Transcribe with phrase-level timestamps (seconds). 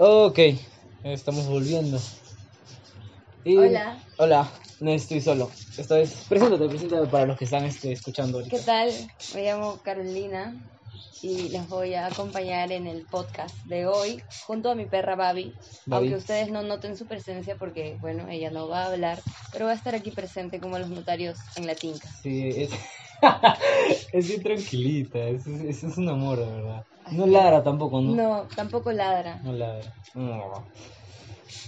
[0.00, 0.38] Ok,
[1.02, 1.98] estamos volviendo.
[3.42, 4.00] Y- Hola.
[4.18, 5.50] Hola, no estoy solo.
[5.76, 8.56] Esta vez, preséntate, preséntate para los que están este, escuchando ahorita.
[8.56, 8.90] ¿Qué tal?
[9.34, 10.54] Me llamo Carolina
[11.20, 15.52] y les voy a acompañar en el podcast de hoy junto a mi perra Babi.
[15.86, 16.06] Babi.
[16.06, 19.20] Aunque ustedes no noten su presencia porque, bueno, ella no va a hablar,
[19.50, 22.08] pero va a estar aquí presente como los notarios en la tinca.
[22.22, 22.70] Sí, es,
[24.12, 26.84] es bien tranquilita, es, es, es un amor, de verdad.
[27.12, 28.14] No ladra tampoco, ¿no?
[28.14, 29.40] No, tampoco ladra.
[29.42, 29.92] No ladra.
[30.14, 30.66] No.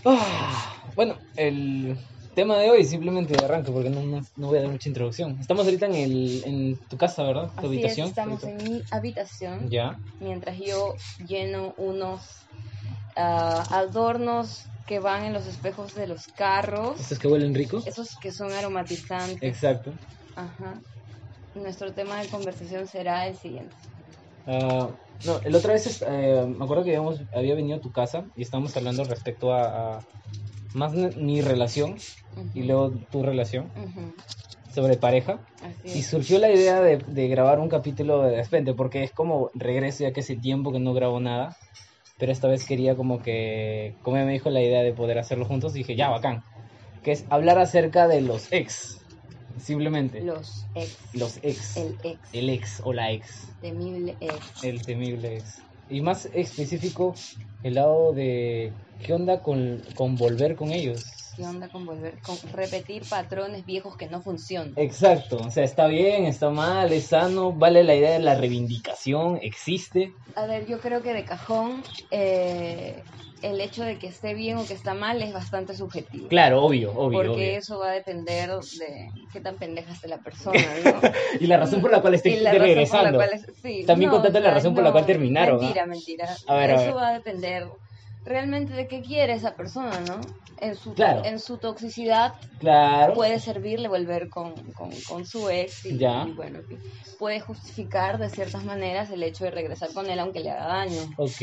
[0.04, 1.96] Ah, bueno, el
[2.34, 5.36] tema de hoy simplemente de arranque porque no, no, no voy a dar mucha introducción.
[5.40, 7.44] Estamos ahorita en, el, en tu casa, ¿verdad?
[7.44, 8.08] Tu Así es, habitación.
[8.08, 9.98] estamos en mi habitación Ya.
[10.20, 10.94] mientras yo
[11.26, 12.22] lleno unos
[13.16, 17.82] ah, adornos que van en los espejos de los carros, ¿Estos que huelen rico?
[17.86, 19.42] esos que son aromatizantes.
[19.42, 19.92] Exacto.
[20.34, 20.80] Ajá.
[21.54, 23.76] Nuestro tema de conversación será el siguiente.
[24.46, 24.88] Ah,
[25.24, 28.42] no, la otra vez eh, me acuerdo que habíamos, había venido a tu casa y
[28.42, 30.00] estábamos hablando respecto a, a
[30.74, 31.96] más mi relación
[32.54, 33.70] y luego tu relación
[34.72, 35.40] sobre pareja.
[35.84, 40.04] Y surgió la idea de, de grabar un capítulo de repente, porque es como regreso
[40.04, 41.56] ya que hace tiempo que no grabo nada,
[42.18, 45.72] pero esta vez quería como que, como me dijo la idea de poder hacerlo juntos,
[45.72, 46.42] dije, ya, bacán,
[47.02, 49.00] que es hablar acerca de los ex,
[49.58, 50.96] simplemente, Los ex.
[51.14, 52.18] los ex, El ex.
[52.32, 54.64] el ex o la ex, Temible ex.
[54.64, 55.58] el temible ex.
[55.88, 57.14] Y más específico,
[57.62, 58.72] el lado de
[59.04, 61.04] qué onda con, con volver con ellos.
[61.34, 62.20] ¿Qué onda con volver?
[62.22, 64.74] Con repetir patrones viejos que no funcionan.
[64.76, 69.38] Exacto, o sea, está bien, está mal, es sano, vale la idea de la reivindicación,
[69.42, 70.14] existe.
[70.34, 73.04] A ver, yo creo que de cajón eh,
[73.42, 76.28] el hecho de que esté bien o que está mal es bastante subjetivo.
[76.28, 77.18] Claro, obvio, obvio.
[77.18, 77.56] porque obvio.
[77.56, 81.00] eso va a depender de qué tan pendeja esté la persona, ¿no?
[81.40, 83.18] Y la razón por la cual la la regresando.
[83.18, 85.60] cual es- sí, También no, contate o la sea, razón por la no, cual terminaron,
[85.60, 85.68] ¿no?
[85.68, 86.36] Mentira, mentira.
[86.46, 86.94] A ver, a Eso ver.
[86.94, 87.64] va a depender
[88.30, 90.26] realmente de qué quiere esa persona, ¿no?
[90.56, 91.22] En su, Claro.
[91.24, 93.14] en su toxicidad Claro.
[93.14, 96.24] puede servirle volver con, con, con su ex y, Ya.
[96.28, 96.60] y bueno,
[97.18, 101.06] puede justificar de ciertas maneras el hecho de regresar con él aunque le haga daño.
[101.16, 101.40] Ok.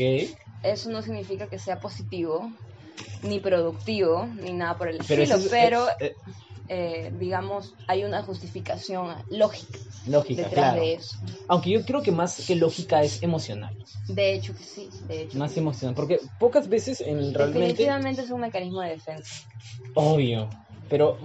[0.62, 2.50] Eso no significa que sea positivo,
[3.22, 6.14] ni productivo, ni nada por el Pero estilo, es- pero eh,
[6.68, 10.80] eh, digamos hay una justificación lógica lógica, detrás claro.
[10.80, 11.16] de eso.
[11.48, 13.74] Aunque yo creo que más que lógica es emocional.
[14.08, 15.38] De hecho que sí, de hecho.
[15.38, 15.94] Más emocional.
[15.94, 17.60] Porque pocas veces en realmente.
[17.60, 19.46] Definitivamente es un mecanismo de defensa.
[19.94, 20.48] Obvio.
[20.88, 21.18] Pero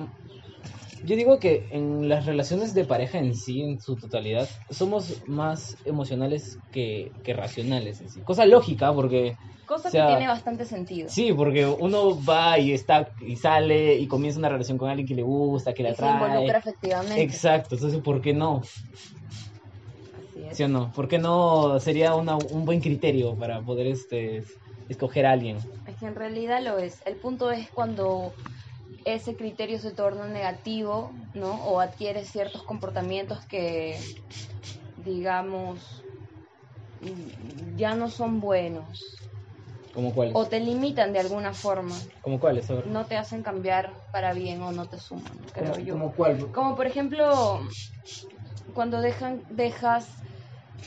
[1.03, 5.77] yo digo que en las relaciones de pareja en sí, en su totalidad, somos más
[5.85, 8.21] emocionales que, que racionales en sí.
[8.23, 9.35] Cosa lógica, porque.
[9.65, 11.09] Cosa O sea, que tiene bastante sentido.
[11.09, 15.15] Sí, porque uno va y está y sale y comienza una relación con alguien que
[15.15, 16.57] le gusta, que le y se involucra atrae.
[16.57, 17.21] efectivamente.
[17.21, 18.61] Exacto, entonces ¿por qué no?
[20.13, 20.57] Así es.
[20.57, 20.91] ¿Sí o no?
[20.91, 24.43] ¿Por qué no sería una- un buen criterio para poder este
[24.87, 25.57] escoger a alguien?
[25.85, 27.01] Es que en realidad lo es.
[27.05, 28.33] El punto es cuando
[29.05, 31.53] ese criterio se torna negativo, ¿no?
[31.65, 33.99] O adquiere ciertos comportamientos que,
[34.97, 36.03] digamos,
[37.75, 39.17] ya no son buenos.
[39.93, 40.35] ¿Como cuáles?
[40.35, 41.95] O te limitan de alguna forma.
[42.21, 42.69] ¿Como cuáles?
[42.87, 45.93] No te hacen cambiar para bien o no te suman, creo ¿Como, yo.
[45.93, 46.51] como cuál?
[46.51, 47.59] Como por ejemplo,
[48.73, 50.09] cuando dejan, dejas,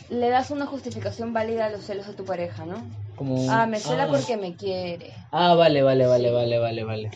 [0.09, 2.89] le das una justificación válida a los celos de tu pareja, ¿no?
[3.17, 3.51] Como...
[3.51, 4.09] Ah, me cela ah.
[4.11, 5.13] porque me quiere.
[5.31, 7.11] Ah, vale, vale, vale, vale, vale, vale.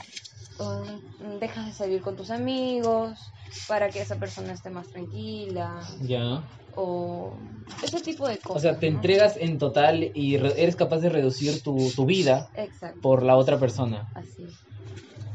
[0.61, 3.33] Mm, dejas de salir con tus amigos
[3.67, 5.97] para que esa persona esté más tranquila.
[6.01, 6.51] Ya.
[6.71, 7.43] O
[7.83, 8.59] ese tipo de cosas.
[8.59, 8.97] O sea, te ¿no?
[8.97, 13.01] entregas en total y re- eres capaz de reducir tu, tu vida Exacto.
[13.01, 14.09] por la otra persona.
[14.15, 14.61] Así.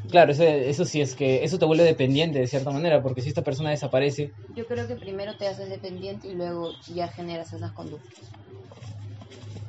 [0.10, 3.30] Claro, eso, eso sí es que eso te vuelve dependiente de cierta manera, porque si
[3.30, 7.74] esta persona desaparece, Yo creo que primero te haces dependiente y luego ya generas esas
[7.74, 8.36] conductas.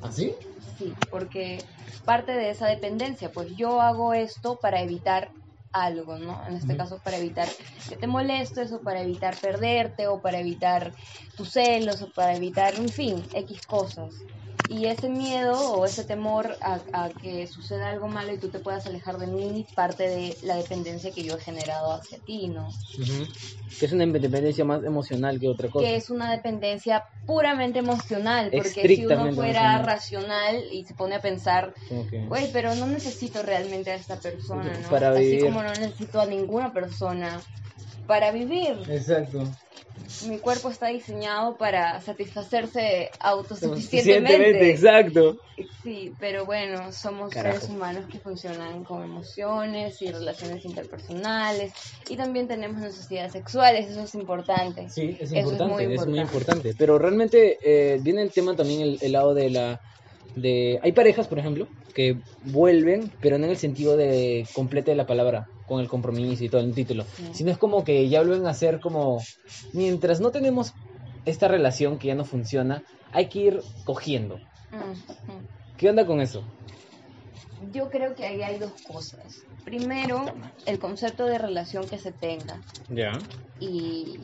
[0.00, 0.34] ¿así?
[0.58, 1.68] Sí, porque
[2.04, 5.32] parte de esa dependencia, pues yo hago esto para evitar
[5.84, 6.46] algo, ¿no?
[6.46, 7.56] En este caso para evitar
[7.88, 10.94] que te molestes o para evitar perderte o para evitar
[11.34, 14.26] tus celos o para evitar, en fin, X cosas.
[14.68, 18.58] Y ese miedo o ese temor a, a que suceda algo malo y tú te
[18.58, 22.68] puedas alejar de mí, parte de la dependencia que yo he generado hacia ti, ¿no?
[23.78, 25.86] Que es una independencia más emocional que otra cosa.
[25.86, 29.86] que es una dependencia puramente emocional, porque si uno fuera emocional.
[29.86, 31.74] racional y se pone a pensar,
[32.28, 34.88] güey, pero no necesito realmente a esta persona, ¿no?
[34.88, 35.44] Para Así vivir.
[35.44, 37.40] como no necesito a ninguna persona
[38.06, 38.76] para vivir.
[38.88, 39.44] Exacto.
[40.28, 44.70] Mi cuerpo está diseñado para satisfacerse Suficientemente, autosuficientemente.
[44.70, 45.38] exacto.
[45.82, 47.60] Sí, pero bueno, somos Carajo.
[47.60, 51.72] seres humanos que funcionan con emociones y relaciones interpersonales
[52.08, 54.88] y también tenemos necesidades sexuales, eso es importante.
[54.90, 56.74] Sí, es Eso es importante, muy es muy importante.
[56.76, 59.80] Pero realmente eh, viene el tema también, el, el lado de la
[60.36, 60.78] de...
[60.82, 65.06] Hay parejas, por ejemplo, que vuelven, pero no en el sentido de complete de la
[65.06, 67.22] palabra, con el compromiso y todo el título, Sí.
[67.34, 69.22] sino es como que ya vuelven a ser como,
[69.72, 70.72] mientras no tenemos
[71.24, 74.36] esta relación que ya no funciona, hay que ir cogiendo.
[74.72, 75.40] Ujú.
[75.76, 76.42] ¿Qué onda con eso?
[77.72, 79.44] Yo creo que ahí hay dos cosas.
[79.64, 80.24] Primero,
[80.66, 82.62] el concepto de relación que se tenga.
[82.88, 83.18] Ya.
[83.58, 84.18] y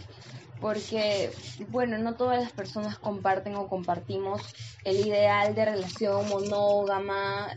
[0.62, 1.30] porque
[1.70, 4.40] bueno no todas las personas comparten o compartimos
[4.84, 7.48] el ideal de relación monógama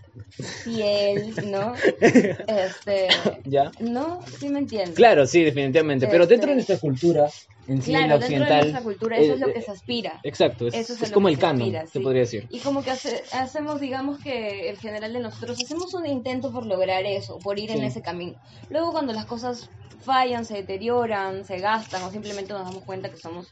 [0.63, 1.73] fiel no
[2.47, 3.07] este
[3.45, 3.71] ¿Ya?
[3.79, 6.07] no sí me entiendes Claro, sí, definitivamente.
[6.07, 7.29] Pero Este- dentro de nuestra cultura,
[7.67, 8.55] en sí, en la claro dentro de occidental.
[8.55, 11.11] nuestra cultura eso eh, es lo eh, que se aspira Exacto, es, Eso es es
[11.11, 12.43] como el canon, aspira, se podría decir.
[12.49, 16.65] y como que hace- hacemos digamos que el general de nosotros hacemos un intento por
[16.65, 18.35] lograr eso por ir en ese camino
[18.69, 23.17] luego cuando las cosas fallan se deterioran se gastan o simplemente nos damos cuenta que
[23.17, 23.51] somos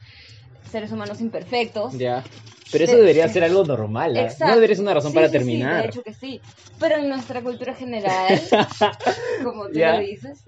[0.70, 2.24] seres humanos imperfectos Ya.
[2.72, 4.18] Pero eso De- debería ser algo normal.
[4.18, 4.46] Exacto.
[4.48, 5.82] No debería ser una razón Sí, para sí, sí, terminar.
[5.84, 6.42] de hecho que sí.
[6.80, 8.28] Pero en nuestra cultura general,
[9.44, 10.42] como tú lo dices,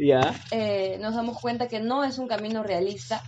[0.52, 3.22] eh, nos damos cuenta que no es un camino realista,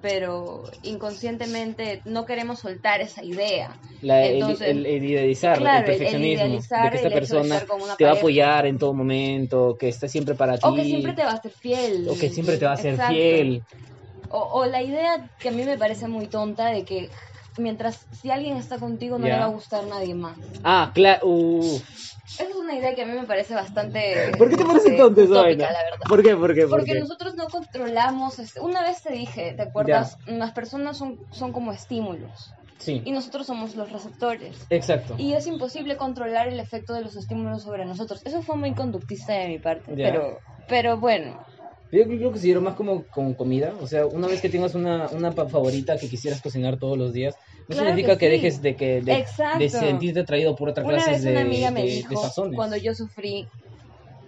[0.00, 3.76] pero inconscientemente no queremos soltar esa idea.
[4.00, 6.44] La, Entonces, el, el idealizar, claro, el el- el perfeccionismo.
[6.46, 7.66] idealizar de que esta persona
[7.98, 10.60] te va a apoyar en todo momento, que está siempre para ti.
[10.68, 12.06] O que siempre te va a ser fiel.
[12.08, 13.12] o que siempre te va a ser Exacto.
[13.12, 13.62] fiel.
[14.30, 17.10] O, o la idea que a mí me parece muy tonta de que
[17.56, 20.36] mientras si alguien está contigo no le va a gustar nadie más.
[20.64, 21.26] Ah, claro.
[21.26, 21.80] Uh.
[22.34, 25.22] Esa es una idea que a mí me parece bastante ¿Por qué te parece tonto
[25.22, 25.72] esa vaina?
[25.72, 26.04] la verdad.
[26.08, 26.36] ¿Por qué?
[26.36, 26.60] ¿Por qué?
[26.62, 27.00] ¿Por Porque qué?
[27.00, 30.18] nosotros no controlamos, este, una vez te dije, ¿te acuerdas?
[30.26, 34.66] Las personas son, son como estímulos Sí, y nosotros somos los receptores.
[34.70, 35.14] exacto.
[35.18, 38.20] Y es imposible controlar el efecto de los estímulos sobre nosotros.
[38.24, 40.38] Eso fue muy conductista de mi parte, pero,
[40.68, 41.44] pero bueno,
[41.90, 43.72] Yo creo que lo considero más como, como comida.
[43.80, 47.34] O sea, una vez que tengas una, una favorita que quisieras cocinar todos los días,
[47.66, 48.42] no Claro significa que que, sí.
[48.42, 49.24] dejes de, que, de,
[49.58, 52.16] de sentirte atraído por otra una clase vez de, una amiga me de- de dijo,
[52.16, 52.56] sazones.
[52.56, 53.48] cuando yo sufrí,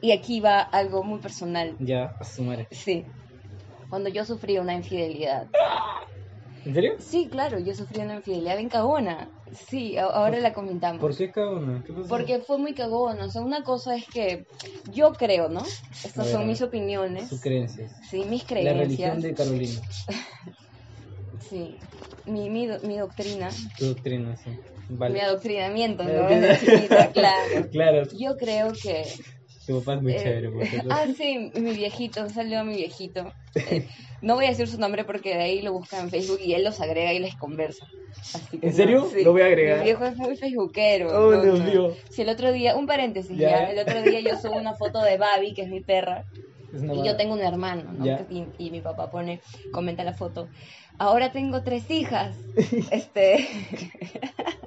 [0.01, 2.67] y aquí va algo muy personal, Ya, a su madre.
[2.71, 3.05] sí,
[3.91, 5.49] cuando yo sufrí una infidelidad.
[6.65, 6.95] ¿En serio?
[6.99, 9.29] Sí, claro, yo sufrí una infidelidad en cagona.
[9.53, 11.01] Sí, ahora la comentamos.
[11.01, 11.83] ¿Por qué cabrón?
[11.87, 12.09] ¿Qué pasó?
[12.09, 13.25] Porque fue muy cagona.
[13.25, 14.45] O sea, una cosa es que
[14.93, 15.62] yo creo, ¿no?
[16.05, 17.29] Estas ver, son mis opiniones.
[17.29, 17.91] Sus creencias.
[18.11, 18.79] Sí, mis La creencias.
[18.79, 19.81] religión de Carolina.
[21.49, 21.77] Sí.
[22.27, 23.51] Mi, mi, mi doctrina.
[23.79, 24.51] Tu doctrina, sí.
[24.91, 25.15] Vale.
[25.15, 26.29] Mi adoctrinamiento, Mi ¿no?
[27.12, 27.69] claro.
[27.73, 29.05] Claro, Yo creo que.
[29.70, 30.50] Tu papá es muy eh, chévere.
[30.90, 33.32] ah, sí, mi viejito, un saludo a mi viejito.
[33.55, 33.87] Eh,
[34.22, 36.64] no voy a decir su nombre porque de ahí lo buscan en Facebook y él
[36.64, 37.87] los agrega y les conversa.
[38.32, 39.06] Así que ¿En no, serio?
[39.11, 39.25] sí.
[39.25, 39.78] Lo voy a agregar.
[39.78, 41.08] Mi viejo es muy facebookero.
[41.11, 41.64] Oh, no, Dios no.
[41.64, 41.96] mío.
[42.11, 43.50] Si el otro día, un paréntesis Ya.
[43.50, 46.25] ya, el otro día yo subo una foto de Babi, que es mi perra,
[46.73, 48.06] y yo tengo un hermano, ¿no?
[48.28, 49.40] Y, y mi papá pone,
[49.73, 50.50] comenta la foto,
[51.00, 52.37] ahora tengo tres hijas.
[52.91, 53.47] Este,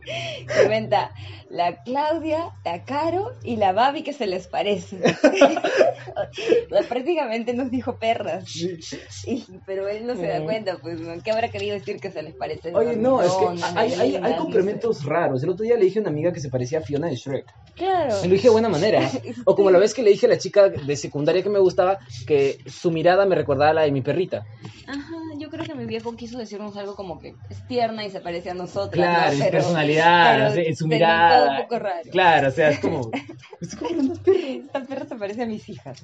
[0.64, 1.12] comenta,
[1.50, 5.00] la Claudia, la Caro y la Babi que se les parece.
[6.90, 8.56] Prácticamente nos dijo perras.
[8.56, 11.14] Y- pero él no se da cuenta, pues, ¿no?
[11.22, 12.74] ¿qué habrá querido decir que se les parece?
[12.74, 15.44] Oye, no, es que hay, hay, hay no complementos raros.
[15.44, 17.46] El otro día le dije a una amiga que se parecía a Fiona de Shrek.
[17.76, 18.16] Claro.
[18.22, 19.10] Me lo dije de buena manera.
[19.46, 22.00] O como la vez que le dije a la chica de secundaria que me gustaba
[22.26, 24.46] que su mirada me recordaba a la de mi perrita.
[24.88, 25.16] Ajá,
[25.54, 28.54] creo que mi viejo quiso decirnos algo como que es tierna y se parece a
[28.54, 28.92] nosotros.
[28.94, 29.32] Claro, ¿no?
[29.32, 31.52] en su Pero- personalidad, pero en su mirada.
[31.58, 32.10] un poco raro.
[32.12, 33.10] Claro, o sea, es como.
[33.62, 34.40] Es como una perra.
[34.66, 36.04] Esta perra se parece a mis hijas.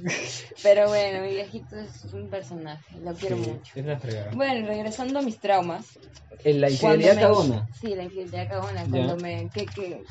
[0.63, 3.73] Pero bueno, mi viejito es un personaje, lo quiero Sí, mucho.
[3.75, 4.31] Es la fregada.
[4.33, 5.99] Bueno, regresando a mis traumas.
[6.45, 7.67] En la infidelidad me- cagona.
[7.81, 8.85] Sí, la infidelidad cagona.
[8.89, 9.49] Cuando me.
[9.53, 10.03] Que, que,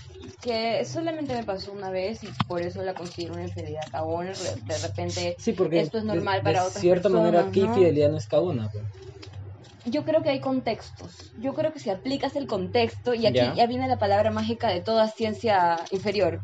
[0.42, 4.32] que solamente me pasó una vez y por eso la considero una infidelidad cagona.
[4.66, 5.34] De repente.
[5.38, 7.66] Sí, porque Esto es normal de, para de otras cierta manera, personas, ¿qué ¿no?
[7.68, 8.68] infidelidad no es cagona?
[8.70, 8.84] pues?
[9.90, 11.32] Yo creo que hay contextos.
[11.38, 13.54] Yo creo que si aplicas el contexto, y aquí Ya.
[13.54, 16.40] ya, viene la palabra mágica de toda ciencia inferior.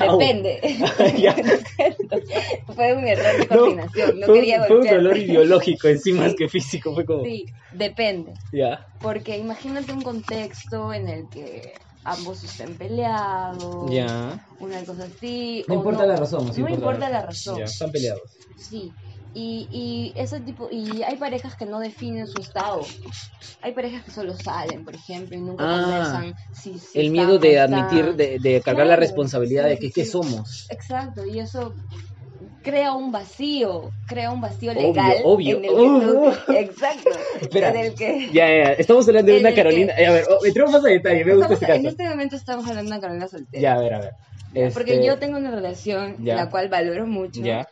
[0.00, 0.60] Depende.
[2.74, 4.20] Fue un error de No, coordinación.
[4.20, 6.94] No, fue, un- quería fue un dolor ideológico en sí que físico.
[6.94, 7.24] Fue como.
[7.24, 8.32] Sí, depende.
[8.52, 8.86] Ya.
[9.00, 13.90] Porque imagínate un contexto en el que ambos estén peleados.
[13.90, 14.44] Ya.
[14.60, 15.64] Una cosa así.
[15.68, 16.50] No importa la razón.
[16.56, 17.58] No importa la razón.
[17.58, 18.22] Ya, están peleados.
[18.56, 18.92] Sí,
[19.34, 22.82] y, y ese tipo, y hay parejas que no definen su estado.
[23.62, 26.34] Hay parejas que solo salen, por ejemplo, y nunca Ah, conversan.
[26.52, 29.86] si- si El miedo de admitir, de, de cargar la Claro, responsabilidad sí, de que
[29.90, 30.10] sí, sí.
[30.10, 30.66] somos.
[30.70, 31.74] Exacto, y eso
[32.62, 35.16] crea un vacío, crea un vacío Obvio, legal.
[35.24, 35.56] obvio.
[35.58, 36.32] En el que tú- Uh.
[36.52, 37.10] exacto.
[37.40, 37.70] Espera.
[37.70, 38.28] En el que.
[38.32, 38.72] Ya, ya.
[38.74, 39.92] Estamos hablando de En una el que- Carolina.
[39.98, 41.24] eh, a ver, oh, entremos más a detalle.
[41.24, 41.88] Me gusta este en caso.
[41.88, 43.60] este momento estamos hablando de una Carolina soltera.
[43.62, 44.12] Ya, a ver, a ver.
[44.74, 46.36] Porque Este, yo tengo una relación, Ya.
[46.36, 47.66] la cual valoro mucho, Ya,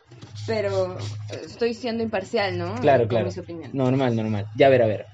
[0.51, 0.97] pero
[1.29, 2.75] estoy siendo imparcial, ¿no?
[2.81, 3.25] claro, claro.
[3.25, 3.75] mis opiniones.
[3.75, 4.47] Normal, normal.
[4.53, 5.07] Ya, a ver, a ver.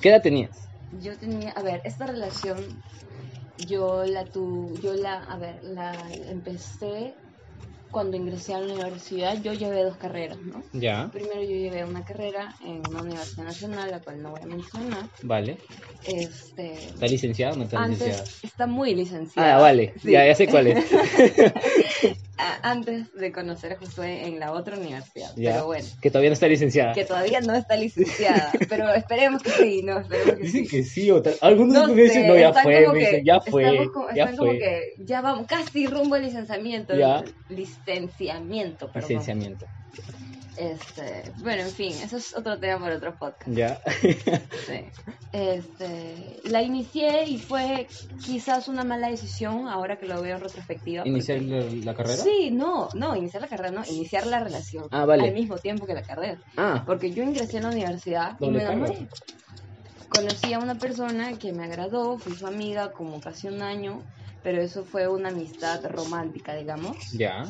[0.00, 0.70] ¿Qué edad tenías?
[0.90, 2.80] Yo tenía, a ver, esta relación
[3.58, 7.14] yo la tu, yo la, a ver, la empecé
[7.90, 10.62] cuando ingresé a la universidad, yo llevé dos carreras, ¿no?
[10.72, 14.46] Ya, Primero yo llevé una carrera en una universidad nacional, la cual no voy a
[14.46, 15.04] mencionar.
[15.22, 15.58] vale.
[16.06, 18.18] Este, ¿Está licenciado o no está licenciado?
[18.20, 19.56] antes está muy licenciada.
[19.56, 19.94] Ah, vale.
[20.02, 20.12] Sí.
[20.12, 20.84] Ya, ya sé cuál es.
[22.62, 25.32] Antes de conocer a Josué en la otra universidad.
[25.36, 25.54] Ya.
[25.54, 26.92] Pero bueno, Que todavía no está licenciada.
[26.92, 28.52] que todavía no está licenciada.
[28.68, 29.98] pero esperemos que sí, ¿no?
[29.98, 30.68] Esperemos que Dicen sí.
[30.70, 31.34] que sí o tal.
[31.40, 32.88] Algunos No me dicen, sé, no, ya fue.
[32.92, 33.64] Me dicen, ya fue.
[33.64, 36.94] estamos como- ya están como que ya vamos casi rumbo al licenciamiento.
[36.96, 37.24] Ya.
[37.86, 39.08] Licenciamiento, perdón.
[39.10, 39.66] Licenciamiento.
[40.56, 43.46] Este, bueno, en fin, eso es otro tema para otro podcast.
[43.48, 43.80] Ya.
[44.00, 44.84] Sí.
[45.30, 47.86] Este, la inicié y fue
[48.24, 51.06] quizás una mala decisión ahora que lo veo en retrospectiva.
[51.06, 52.16] ¿Iniciar porque- la, la carrera?
[52.22, 54.86] Sí, no, no, iniciar la carrera, no, iniciar la relación.
[54.90, 55.28] Ah, vale.
[55.28, 56.38] Al mismo tiempo que la carrera.
[56.56, 59.06] Ah, Porque yo ingresé a la universidad y me enamoré.
[60.08, 64.02] Conocí a una persona que me agradó, fui su amiga como casi un año,
[64.42, 67.12] pero eso fue una amistad romántica, digamos.
[67.12, 67.44] ya.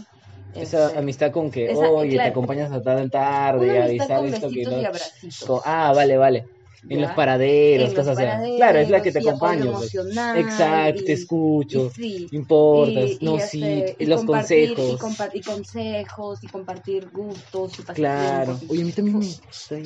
[0.55, 2.27] Esa Este, amistad con que, esa- oye, claro.
[2.29, 5.47] te acompañas a tal tarde, avisar esto que abracitos.
[5.47, 6.45] con- Ah, vale, vale.
[6.89, 7.07] En ¿ya?
[7.07, 8.25] los paraderos, En los cosas así.
[8.27, 9.73] paraderos, Claro, es la que te acompaña.
[9.73, 9.95] pues.
[10.37, 11.91] Exacto, te y- escucho.
[11.97, 12.29] y sí.
[12.31, 14.95] Importas, Y- no, este, sí, y los consejos.
[14.95, 18.53] Y compartir consejos, y compartir gustos y Claro.
[18.53, 18.71] pasatiempos.
[18.71, 19.77] Oye, a mí también me gusta,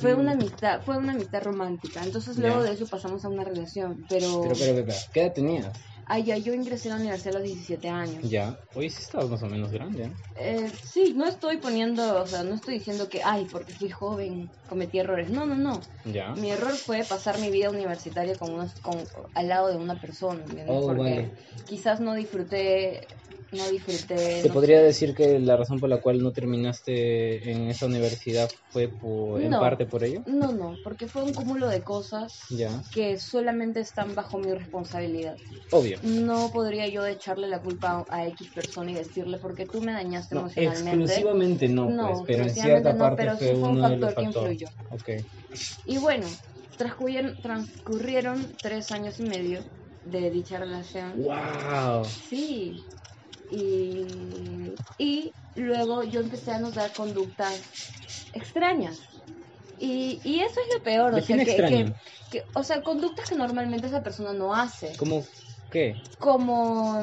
[0.00, 2.02] Fue una amistad, fue una amistad romántica.
[2.02, 2.42] Entonces Ya.
[2.42, 4.04] luego de eso pasamos a una relación.
[4.08, 5.78] Pero, Pero, pero, pero, pero, ¿qué edad tenías?
[6.12, 8.24] Ay, ya yo ingresé a la universidad a los 17 años.
[8.24, 8.58] Ya.
[8.74, 10.12] Oye, sí estabas más o menos grande, ¿eh?
[10.34, 14.50] Eh, sí, no estoy poniendo, o sea, no estoy diciendo que, ay, porque fui joven,
[14.66, 15.28] cometí errores.
[15.30, 15.88] No, no, no.
[16.04, 16.34] Ya.
[16.34, 20.46] Mi error fue pasar mi vida universitaria con unos, con, al lado de una persona.
[20.68, 21.34] Oh, Porque vale.
[21.66, 23.08] quizás no disfruté,
[23.52, 24.42] no disfruté.
[24.42, 24.84] ¿Se no podría sé.
[24.84, 29.50] decir que la razón por la cual no terminaste en esa universidad fue por, en
[29.50, 29.60] No.
[29.60, 30.22] parte por ello?
[30.26, 32.82] No, no, porque fue un cúmulo de cosas Ya.
[32.92, 35.36] que solamente están bajo mi responsabilidad.
[35.72, 35.98] Obvio.
[36.02, 40.34] No podría yo echarle la culpa a X persona y decirle porque tú me dañaste
[40.34, 41.00] No, emocionalmente.
[41.02, 43.96] exclusivamente no, No, pues, pero en cierta parte pero sí fue fue un uno de
[43.96, 44.68] los factor que influyó.
[44.90, 45.08] Ok.
[45.84, 46.26] Y bueno,
[46.76, 49.64] transcurrieron, transcurrieron tres años y medio
[50.02, 51.12] de dicha relación.
[51.18, 52.04] ¡Wow!
[52.04, 52.86] Sí.
[53.50, 57.60] Y, y luego yo empecé a notar conductas
[58.32, 59.00] extrañas.
[59.78, 61.14] Y, y eso es lo peor.
[61.14, 61.86] O sea, que, extraño.
[62.30, 64.96] que- que- o sea, conductas que normalmente esa persona no hace.
[64.96, 65.24] ¿Cómo
[65.70, 65.96] qué?
[66.18, 67.02] Como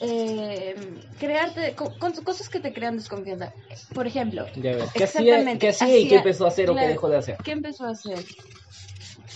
[0.00, 0.74] eh,
[1.18, 3.52] crearte co- con- cosas que te crean desconfianza.
[3.92, 4.90] Por ejemplo, Ya ves.
[4.94, 7.36] ¿Qué hacía, qué hacía y qué empezó a hacer o qué dejó de hacer?
[7.44, 8.24] ¿qué empezó a hacer?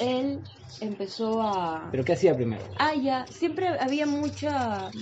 [0.01, 0.41] Él
[0.81, 2.71] empezó a ¿Pero qué hacía primero?
[2.77, 4.93] Ah, ya, siempre había mucha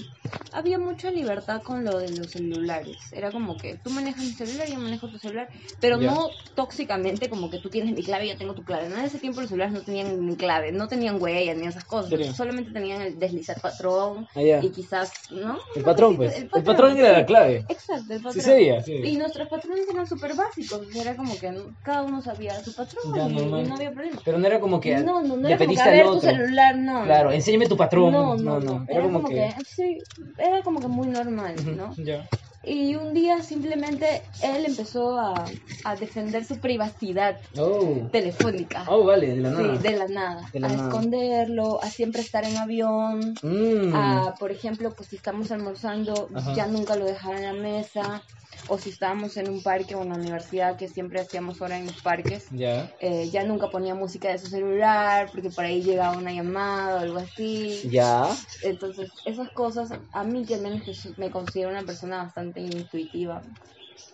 [0.53, 3.13] había mucha libertad con lo de los celulares.
[3.13, 5.49] Era como que tú manejas mi celular, yo manejo tu celular,
[5.81, 6.11] pero Ya.
[6.11, 8.89] no tóxicamente como que tú tienes mi clave y yo tengo tu clave.
[8.89, 11.85] No, en ese tiempo los celulares no tenían ni clave, no tenían huella ni esas
[11.85, 12.35] cosas.
[12.35, 14.65] Solamente tenían el deslizar patrón Ah, ya.
[14.65, 15.59] y quizás, ¿no?
[15.75, 16.39] El Una patrón, pues.
[16.39, 17.17] El patrón era sí.
[17.21, 17.65] la clave.
[17.69, 18.33] Exacto, el patrón.
[18.33, 18.95] Sí sabía, sí.
[18.95, 21.77] Y nuestros patrones eran súper básicos, era como que ¿no?
[21.83, 24.21] cada uno sabía su patrón Ya, y, no había problema.
[24.25, 26.01] Pero no era como que no, no, no le era como que pediste a ver
[26.03, 26.31] al tu otro.
[26.31, 27.05] celular, no.
[27.05, 28.13] Claro, enséñame tu patrón.
[28.13, 28.85] No, no, no.
[28.89, 29.55] Era, como, que...
[29.65, 29.99] sí,
[30.37, 31.95] era como que muy normal, ¿no?
[31.99, 32.29] Ya.
[32.63, 35.45] Y un día simplemente él empezó a,
[35.85, 38.09] a defender su privacidad Oh.
[38.11, 38.85] telefónica.
[38.89, 39.77] Oh, vale, de la nada.
[39.77, 40.51] Sí, de la nada.
[40.53, 40.89] De la a nada.
[40.89, 43.35] esconderlo, a siempre estar en avión.
[43.43, 43.95] Mm.
[43.95, 46.55] A, por ejemplo, pues si estamos almorzando, Ajá.
[46.55, 48.25] ya nunca lo dejaba en la mesa.
[48.69, 51.87] O si estábamos en un parque o en la universidad, que siempre hacíamos hora en
[51.87, 52.91] los parques, Ya.
[53.01, 56.99] eh, ya nunca ponía música de su celular, porque por ahí llegaba una llamada o
[57.01, 57.89] algo así.
[57.91, 58.29] Ya.
[58.63, 60.83] Entonces, esas cosas, a mí que al menos
[61.17, 63.43] me considero una persona bastante intuitiva,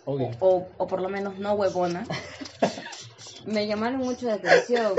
[0.05, 2.05] o, o por lo menos no huevona,
[3.47, 4.93] me llamaron mucho la atención.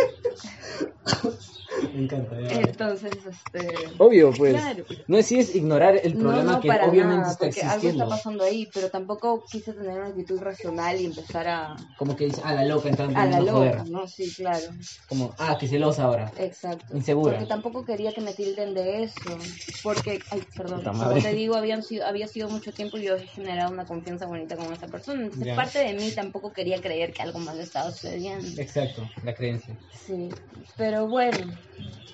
[1.92, 2.40] Me encanta.
[2.40, 2.60] ya.
[2.60, 3.94] Entonces, este...
[3.98, 4.52] Obvio, pues.
[4.52, 4.84] Claro.
[5.08, 7.60] No es si es ignorar el No, problema no, que para obviamente nada, está porque
[7.62, 8.04] algo existiendo.
[8.04, 12.26] está pasando ahí, pero tampoco quise tener una actitud racional y empezar a, Como que
[12.26, 13.72] dice, a la loca entrando a la en joder.
[13.76, 14.06] loca, ¿no?
[14.06, 14.72] Sí, claro,
[15.08, 16.32] Como, ah, que celosa ahora.
[16.36, 16.94] exacto.
[16.96, 17.32] Insegura.
[17.32, 19.36] Porque tampoco quería que me tilden de eso,
[19.82, 23.26] porque, ay, perdón, como te digo, habían sido, había sido mucho tiempo y yo he
[23.28, 25.56] generado una confianza bonita con esa persona, entonces Ya.
[25.56, 28.60] parte de mí tampoco quería creer que algo malo estaba sucediendo.
[28.60, 29.78] Exacto, la creencia.
[29.90, 30.30] Sí,
[30.76, 31.52] pero bueno,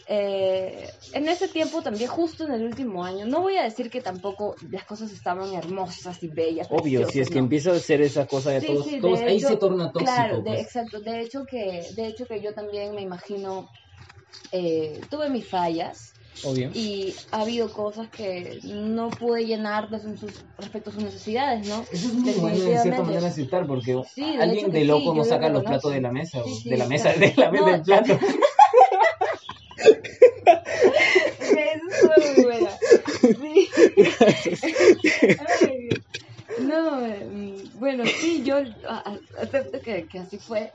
[0.07, 4.01] eh, en ese tiempo también, justo en el último año, no voy a decir que
[4.01, 6.67] tampoco las cosas estaban hermosas y bellas.
[6.71, 7.45] Obvio, si es que no.
[7.45, 9.93] empieza a hacer esa cosa de Sí, todos, sí, de todos ahí hecho, se torna
[9.93, 10.13] tóxico.
[10.13, 10.61] Claro, de- pues.
[10.63, 11.01] exacto.
[11.01, 13.69] De hecho que, de hecho que yo también me imagino,
[14.53, 16.71] eh, tuve mis fallas Obvio.
[16.75, 21.85] y ha habido cosas que no pude llenar de sus, respecto a sus necesidades, ¿no?
[21.93, 25.25] Eso es muy bueno de cierta manera aceptar, porque Sí, de alguien de loco no
[25.25, 27.21] saca lo los platos de la mesa, Sí, sí, de la mesa, claro.
[27.27, 28.19] de la mesa No, del plato.
[35.61, 35.89] Ay,
[36.61, 38.57] no, mm, bueno, sí, yo
[39.39, 40.71] acepto que, que así fue.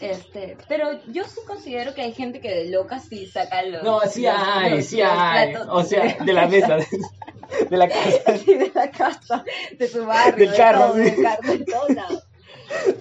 [0.00, 3.82] Este, pero yo sí considero que hay gente que de loca sí saca los.
[3.82, 5.54] No, sí los- hay, los- sí los hay.
[5.68, 8.36] O sea, de la mesa, de, la casa.
[8.44, 9.44] Sí, de la casa,
[9.78, 11.00] de tu barrio, Del de carro, todo, sí.
[11.02, 11.64] del carro, de.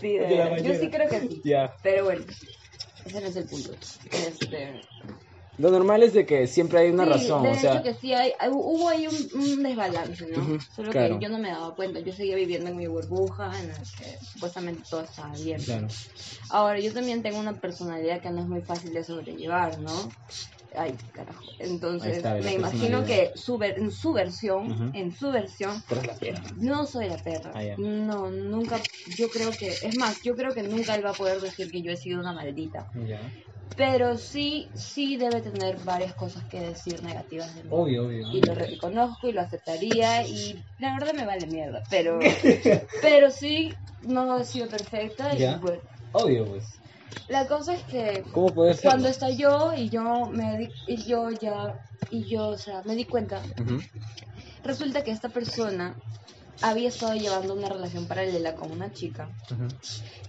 [0.02, 0.58] Sí, verdad.
[0.58, 1.42] yo sí creo que sí.
[1.82, 2.26] Pero bueno,
[3.06, 3.72] ese no es el punto.
[4.12, 4.82] Este,
[5.58, 7.74] Lo normal es de que siempre hay una sí, razón, de o sea.
[7.74, 10.42] hecho que sí hay, hubo ahí un, un desbalance, ¿no?
[10.42, 11.20] Ujú, Solo claro.
[11.20, 14.18] que yo no me daba cuenta, yo seguía viviendo en mi burbuja en la que
[14.26, 15.62] supuestamente todo estaba bien.
[15.62, 15.88] Claro.
[16.50, 20.14] Ahora, yo también tengo una personalidad que no es muy fácil de sobrellevar, ¿no?
[20.76, 21.52] Ay, carajo.
[21.60, 24.90] Entonces, está, me imagino que su ver- en su versión, Ujú.
[24.94, 26.42] en su versión, Pero es la perra.
[26.58, 27.52] no soy la perra.
[27.54, 27.76] Ah.
[27.78, 28.82] No, nunca,
[29.18, 31.84] yo creo que, es más, yo creo que nunca él va a poder decir que
[31.84, 32.88] yo he sido una maldita.
[32.96, 33.20] Ya.
[33.76, 37.72] Pero sí, sí debe tener varias cosas que decir negativas de mí.
[37.72, 38.28] Obvio, obvio.
[38.32, 42.20] Y lo reconozco y lo aceptaría y la verdad me vale mierda, pero,
[43.02, 45.60] pero sí, no he sido perfecta y Ya.
[45.60, 45.84] bueno.
[46.14, 46.80] Obvio, pues.
[47.28, 51.76] La cosa es que ¿Cómo cuando estalló y yo me di, y yo ya
[52.10, 53.44] y yo o sea me di cuenta
[54.64, 55.88] resulta que esta persona
[56.62, 59.30] había estado llevando una relación paralela con una chica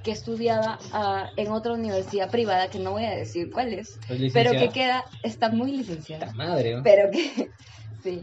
[0.03, 4.33] que estudiaba ah, en otra universidad privada que no voy a decir cuál es ¿Es
[4.33, 6.83] pero que queda está muy licenciada Puta madre, ¿no?
[6.83, 7.51] pero que
[8.03, 8.23] sí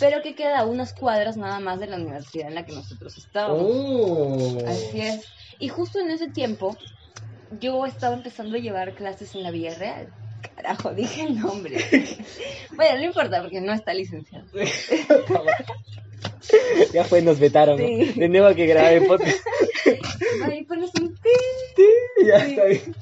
[0.00, 3.16] pero que queda a unas cuadras nada más de la universidad en la que nosotros
[3.18, 4.58] estábamos Oh.
[4.66, 5.24] Así es.
[5.58, 6.76] Y justo en ese tiempo,
[7.60, 10.08] yo estaba empezando a llevar clases en la Villa Real.
[10.54, 11.78] Carajo, dije el nombre.
[12.76, 14.46] bueno, no importa porque no está licenciado.
[16.92, 17.80] ya fue, nos vetaron.
[17.80, 17.86] ¿no?
[17.86, 18.12] Sí.
[18.16, 19.38] De nuevo que grabé podcast.
[20.44, 22.24] Ahí pones un pi.
[22.26, 22.50] ya Sí.
[22.52, 22.94] está bien.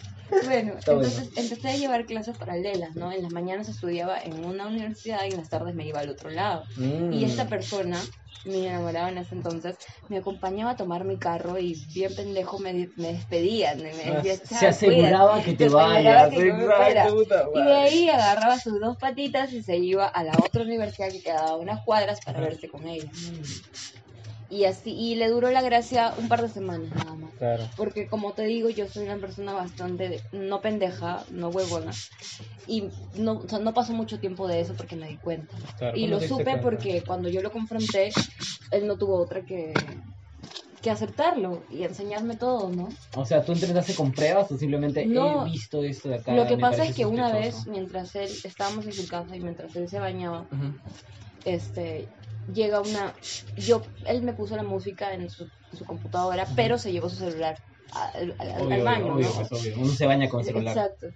[0.45, 1.09] Bueno, Está bueno.
[1.09, 3.12] entonces empecé a llevar clases paralelas, ¿no?
[3.12, 6.31] En las mañanas estudiaba en una universidad y en las tardes me iba al otro
[6.31, 6.64] lado.
[6.76, 7.12] Mm.
[7.12, 8.02] Y esta persona,
[8.45, 9.76] mi enamorado en ese entonces,
[10.09, 13.75] me acompañaba a tomar mi carro y bien pendejo me, me despedía.
[13.76, 15.50] Me, me decía, se "Chao, aseguraba cuídate".
[15.50, 16.30] que te Se aseguraba vayas.
[16.30, 16.37] que.
[16.49, 20.63] Exacto, puta Y de ahí agarraba sus dos patitas y se iba a la otra
[20.63, 23.10] universidad que quedaba a unas cuadras para verse con ella.
[24.49, 27.25] Y así, y le duró la gracia un par de semanas nada más.
[27.38, 27.64] Claro.
[27.76, 31.92] Porque como te digo, yo soy una persona bastante, no pendeja, no huevona.
[32.66, 35.56] Y no, o sea, no pasó mucho tiempo de eso porque me di cuenta.
[35.78, 36.62] Claro, y ¿cómo lo supe cuenta?
[36.62, 38.10] porque cuando yo lo confronté,
[38.72, 39.72] él no tuvo otra que,
[40.82, 42.88] que aceptarlo y enseñarme todo, ¿no?
[43.14, 45.46] O sea, ¿tú intentaste con pruebas o simplemente No.
[45.46, 46.34] he visto esto de acá?
[46.34, 47.70] Lo que pasa es que una vez, sospechoso"?
[47.70, 50.49] mientras él, estábamos en su casa y mientras él se bañaba,
[51.44, 52.08] este
[52.52, 53.15] llega una
[53.56, 57.17] yo él me puso la música en su, en su computadora pero se llevó su
[57.17, 57.56] celular
[57.93, 59.59] al, al- al Obvio, baño obvio, ¿no?
[59.59, 59.75] obvio.
[59.78, 60.76] Uno se baña con celular.
[60.76, 61.06] exacto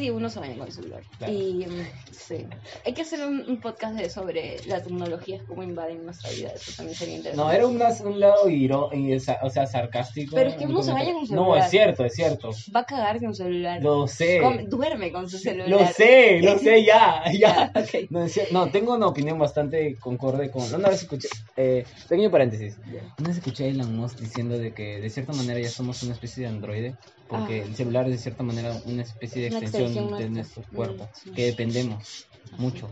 [0.00, 1.32] sí uno se baña con el celular Claro.
[1.32, 2.46] y mm, sí
[2.84, 6.72] hay que hacer un, un podcast de, sobre las tecnologías cómo invaden nuestra vida eso
[6.76, 7.80] también sería interesante No, era un,
[8.12, 10.34] un lado iro, y, o sea, sarcástico.
[10.34, 11.58] Pero es que un uno se baña con No, celular.
[11.64, 12.50] es cierto, es cierto.
[12.74, 14.40] va a cagar con celular Lo sé.
[14.68, 17.70] Duerme con su celular Lo sé, lo sé, ya, ya.
[17.72, 18.10] Ya, ok.
[18.10, 20.62] No, no, tengo una opinión bastante concorde con...
[20.74, 21.28] Una vez escuché...
[21.56, 22.78] Eh, pequeño paréntesis.
[23.18, 26.12] Una vez escuché a Elon Musk diciendo de que de cierta manera ya somos una
[26.14, 26.94] especie de androide.
[27.30, 27.64] Porque Ah.
[27.64, 31.04] el celular es de cierta manera una especie de Una extensión, extensión de nuestro cuerpo.
[31.04, 31.30] Mm, sí.
[31.30, 32.26] Que dependemos
[32.58, 32.88] mucho.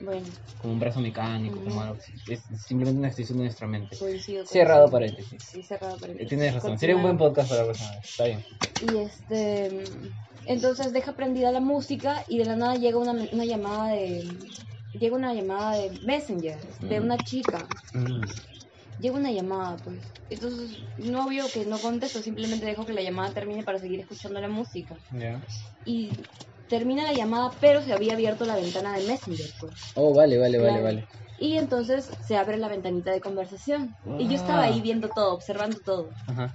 [0.00, 0.26] bueno
[0.60, 1.96] Como un brazo mecánico, como algo.
[2.28, 3.96] Es simplemente una extensión de nuestra mente.
[4.46, 5.42] Cerrado paréntesis.
[5.42, 6.78] sí cerrado paréntesis Tienes razón.
[6.78, 7.80] Sería un buen podcast para la vez.
[8.02, 8.44] Está bien.
[8.92, 9.84] Y este.
[10.46, 14.28] Entonces deja prendida la música y de la nada llega una, una llamada de.
[14.98, 17.66] Llega una llamada de Messenger de una chica.
[18.98, 19.98] Llega una llamada, pues.
[20.30, 24.40] Entonces, no vio que no contesto, simplemente dejo que la llamada termine para seguir escuchando
[24.40, 24.96] la música.
[25.12, 25.40] Ya.
[25.84, 26.10] Y
[26.68, 29.74] termina la llamada, pero se había abierto la ventana de Messenger, pues.
[29.94, 30.84] Oh, vale, vale, vale, Claro.
[30.84, 31.08] vale.
[31.38, 33.94] Y entonces se abre la ventanita de conversación.
[34.18, 34.64] Y yo estaba Ah.
[34.64, 36.10] ahí viendo todo, observando todo.
[36.26, 36.52] Ajá.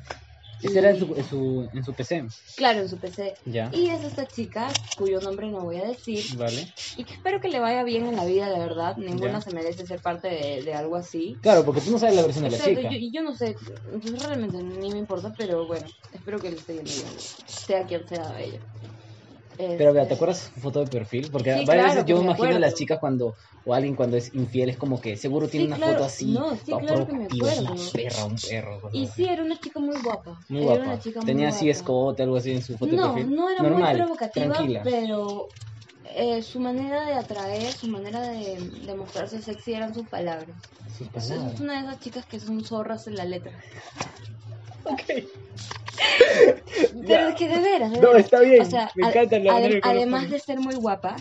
[0.63, 2.23] Ese era en su, en su, en su PC.
[2.58, 3.36] Claro, en su PC.
[3.45, 3.69] Ya.
[3.73, 6.67] Y es esta chica, cuyo nombre no voy a decir, Vale.
[6.97, 8.95] y que espero que le vaya bien en la vida, la verdad.
[8.97, 9.41] Ninguna Ya.
[9.41, 11.38] se merece ser parte de, de algo así.
[11.41, 12.82] Claro, porque tú no sabes la versión de la chica.
[12.82, 13.56] yo- Y yo, no sé,
[13.91, 17.08] pues, realmente ni me importa, pero bueno, espero que le esté yendo bien,
[17.45, 18.60] sea quien sea ella.
[19.58, 21.30] Pero vea, Este, ¿te acuerdas su foto de perfil?
[21.32, 22.60] Porque Sí, varias claro, veces yo me imagino a acuerdo.
[22.60, 23.36] las chicas cuando,
[23.66, 25.94] o alguien cuando es infiel, es como que seguro tiene Sí, una claro.
[25.94, 27.76] foto así, No, sí, claro que me es una acuerdo.
[27.94, 28.89] perra, un perro.
[28.94, 29.13] Y así.
[29.13, 30.39] sí, era una chica muy guapa.
[30.50, 30.84] Muy era guapa.
[30.84, 31.72] una chica muy Tenía así guapa.
[31.80, 33.36] escote, algo así en su foto No, de perfil.
[33.36, 34.82] no era Normal, muy provocativa, tranquila.
[34.84, 35.48] pero
[36.16, 40.56] eh, su manera de atraer, su manera de, de mostrarse sexy eran sus palabras.
[40.98, 41.54] Sus palabras.
[41.54, 43.52] es una de esas chicas que son zorras en la letra.
[44.86, 45.02] Ok.
[47.08, 48.62] Pero es que de veras, de No, está bien.
[48.62, 51.15] O sea, me encanta la adem- además de ser muy guapa,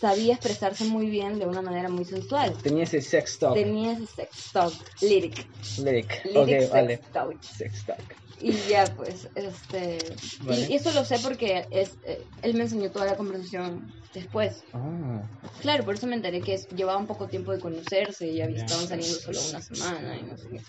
[0.00, 2.54] sabía expresarse muy bien de una manera muy sensual.
[2.62, 3.54] Tenía ese sex talk.
[3.54, 5.46] Tenía ese sex talk, lyric,
[5.78, 6.24] Lyric.
[6.24, 6.96] lyric Ok, sex vale.
[7.12, 7.42] talk.
[7.42, 8.00] Sex talk.
[8.40, 9.98] Y ya, pues, este...
[10.42, 10.66] Vale.
[10.70, 14.62] Y, eso lo sé porque es, eh, él me enseñó toda la conversación después.
[14.72, 15.22] Ah.
[15.60, 18.44] Claro, por eso me enteré que es- llevaban poco tiempo de conocerse y Ya.
[18.44, 20.60] estaban saliendo solo una semana y no sé qué.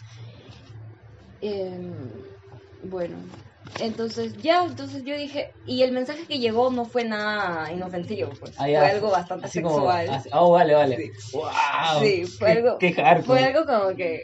[1.41, 1.93] Em,
[2.83, 3.15] bueno,
[3.79, 8.53] entonces ya, entonces yo dije, y el mensaje que llegó no fue nada inofensivo, pues,
[8.57, 10.09] Ah, fue algo bastante Así como- sexual.
[10.09, 11.11] así- oh, vale, vale.
[11.19, 11.37] Sí.
[11.37, 11.49] Wow.
[12.01, 12.93] Sí, fue algo, Qué
[13.25, 14.23] fue algo como que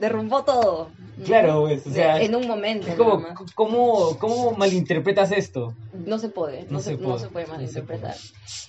[0.00, 0.90] derrumbó todo.
[1.24, 2.88] Claro, pues, o sea, en un momento.
[2.88, 3.52] Es como, nada más.
[3.54, 5.74] ¿cómo, ¿cómo malinterpretas esto?
[5.92, 8.16] No se puede, no, No se, se no puede, se puede no se malinterpretar.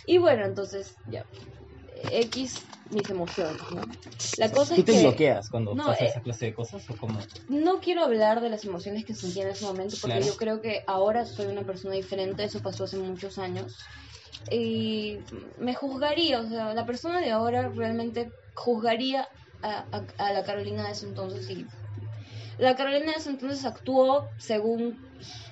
[0.05, 1.25] Y bueno, entonces, ya.
[2.11, 2.61] X,
[2.93, 3.85] mis emociones, ¿no?
[4.37, 6.89] La cosa ¿Tú es te que bloqueas cuando No, pasa eh, esa clase de cosas
[6.89, 7.19] o cómo?
[7.47, 10.25] no quiero hablar de las emociones que sentí en ese momento porque Claro.
[10.25, 13.77] yo creo que ahora soy una persona diferente, eso pasó hace muchos años.
[14.49, 15.19] Y
[15.57, 19.27] me juzgaría, o sea, la persona de ahora realmente juzgaría
[19.61, 21.67] a, a- a la Carolina de ese entonces y
[22.57, 24.99] la Carolina de ese entonces actuó según,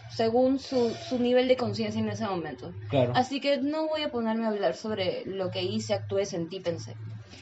[0.09, 2.75] según su, su nivel de conciencia en ese momento.
[2.89, 3.13] Claro.
[3.13, 6.97] Así que no voy a ponerme a hablar sobre lo que hice, actué, sentí, pensé.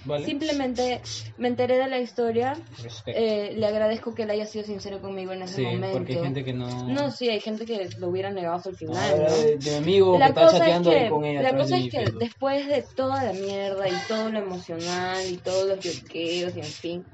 [0.06, 0.26] ¿Vale?
[0.26, 1.02] Simplemente
[1.38, 2.58] me enteré de la historia,
[3.06, 5.98] eh, le agradezco que él haya sido sincero conmigo en ese sí, momento.
[5.98, 6.88] porque hay gente que no...
[6.88, 8.98] No, sí, hay gente que lo hubiera negado hasta el final.
[8.98, 9.36] Ahora ¿no?
[9.36, 11.42] de, de mi amigo La que está cosa, es chateando ahí que, con ella.
[11.42, 15.68] la cosa es que después de toda la mierda y todo lo emocional y todos
[15.68, 17.06] los bloqueos y en fin,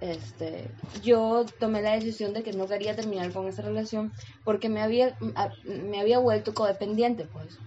[0.00, 0.70] este,
[1.02, 4.12] yo tomé la decisión de que no quería terminar con esa relación
[4.44, 5.16] porque me había,
[5.64, 7.58] me había vuelto codependiente, pues.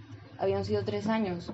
[0.44, 1.50] Habían sido tres años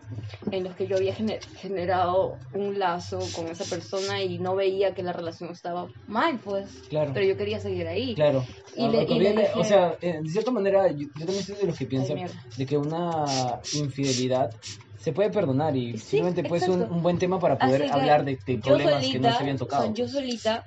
[0.50, 4.94] en los que yo había gener- generado un lazo con esa persona y no veía
[4.94, 6.82] que la relación estaba mal, pues.
[6.88, 7.12] Claro.
[7.14, 8.14] Pero yo quería seguir ahí.
[8.16, 8.44] Claro.
[8.76, 11.54] Y Ah, le- y le dije- O sea, de cierta manera, yo, yo también soy
[11.56, 12.18] de los que piensan
[12.56, 14.50] de que una infidelidad
[14.98, 17.92] se puede perdonar y Sí, simplemente puede ser un, un buen tema para poder Así
[17.92, 19.94] hablar de, de problemas que no solita, se habían o sea, tocado.
[19.94, 20.64] yo solita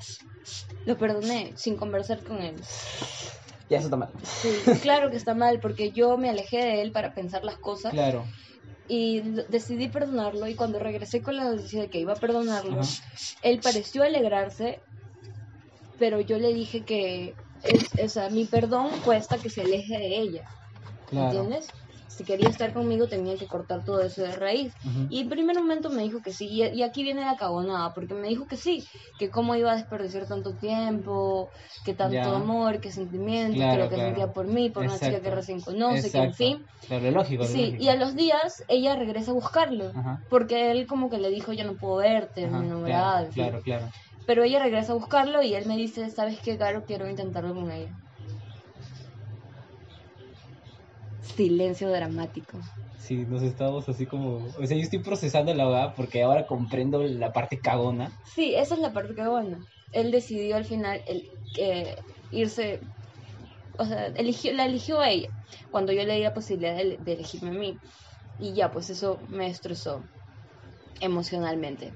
[0.86, 2.56] lo perdoné sin conversar con él.
[3.70, 4.12] Ya, eso está mal.
[4.24, 4.50] Sí,
[4.82, 8.26] claro que está mal porque yo me alejé de él para pensar las cosas Claro.
[8.88, 12.90] y decidí perdonarlo y cuando regresé con la noticia de que iba a perdonarlo, Ajá.
[13.42, 14.82] él pareció alegrarse,
[15.98, 20.18] pero yo le dije que es, o sea, mi perdón cuesta que se aleje de
[20.18, 20.44] ella,
[21.08, 21.26] Claro.
[21.38, 21.70] ¿entiendes?
[22.16, 24.74] Si quería estar conmigo tenía que cortar todo eso de raíz.
[25.08, 28.14] Y en primer momento me dijo que sí, y, y aquí viene la cabonada, porque
[28.14, 28.86] me dijo que sí,
[29.18, 31.50] que cómo iba a desperdiciar tanto tiempo,
[31.84, 32.36] que tanto Ya.
[32.36, 34.16] amor, que sentimientos, que lo que claro.
[34.16, 36.58] sentía por mí, por una chica que recién conoce, que en fin.
[36.88, 37.84] Claro, lo lógico, Sí, lógico.
[37.84, 40.18] y a los días ella regresa a buscarlo, Ajá.
[40.30, 43.62] porque él como que le dijo, ya no puedo verte, Ajá, me enamorada, claro, claro,
[43.64, 43.94] claro.
[44.26, 46.84] Pero ella regresa a buscarlo y él me dice, ¿sabes qué, Caro?
[46.86, 47.94] Quiero intentarlo con ella.
[51.36, 52.62] Silencio dramático.
[52.98, 54.46] Sí, nos estábamos así como...
[54.48, 58.12] O sea, yo estoy procesando la verdad porque ahora comprendo la parte cagona.
[58.24, 59.66] Sí, esa es la parte bueno.
[59.92, 61.96] Él decidió al final el, que
[62.30, 62.82] irse,
[63.78, 65.28] o sea, eligió, la eligió a ella
[65.72, 67.80] cuando yo le di la posibilidad de, de elegirme a mí.
[68.38, 70.10] Y ya, pues eso me destrozó
[71.00, 71.96] emocionalmente.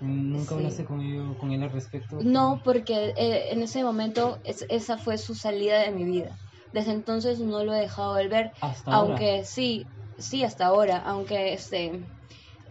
[0.00, 0.54] Nunca Sí.
[0.54, 2.18] hablaste con, ello- con él al respecto.
[2.22, 6.36] No, porque eh, en ese momento es- esa fue su salida de mi vida.
[6.72, 9.16] Desde entonces no lo he dejado de ver, Hasta ahora.
[9.18, 12.10] aunque sí, sí hasta ahora, aunque este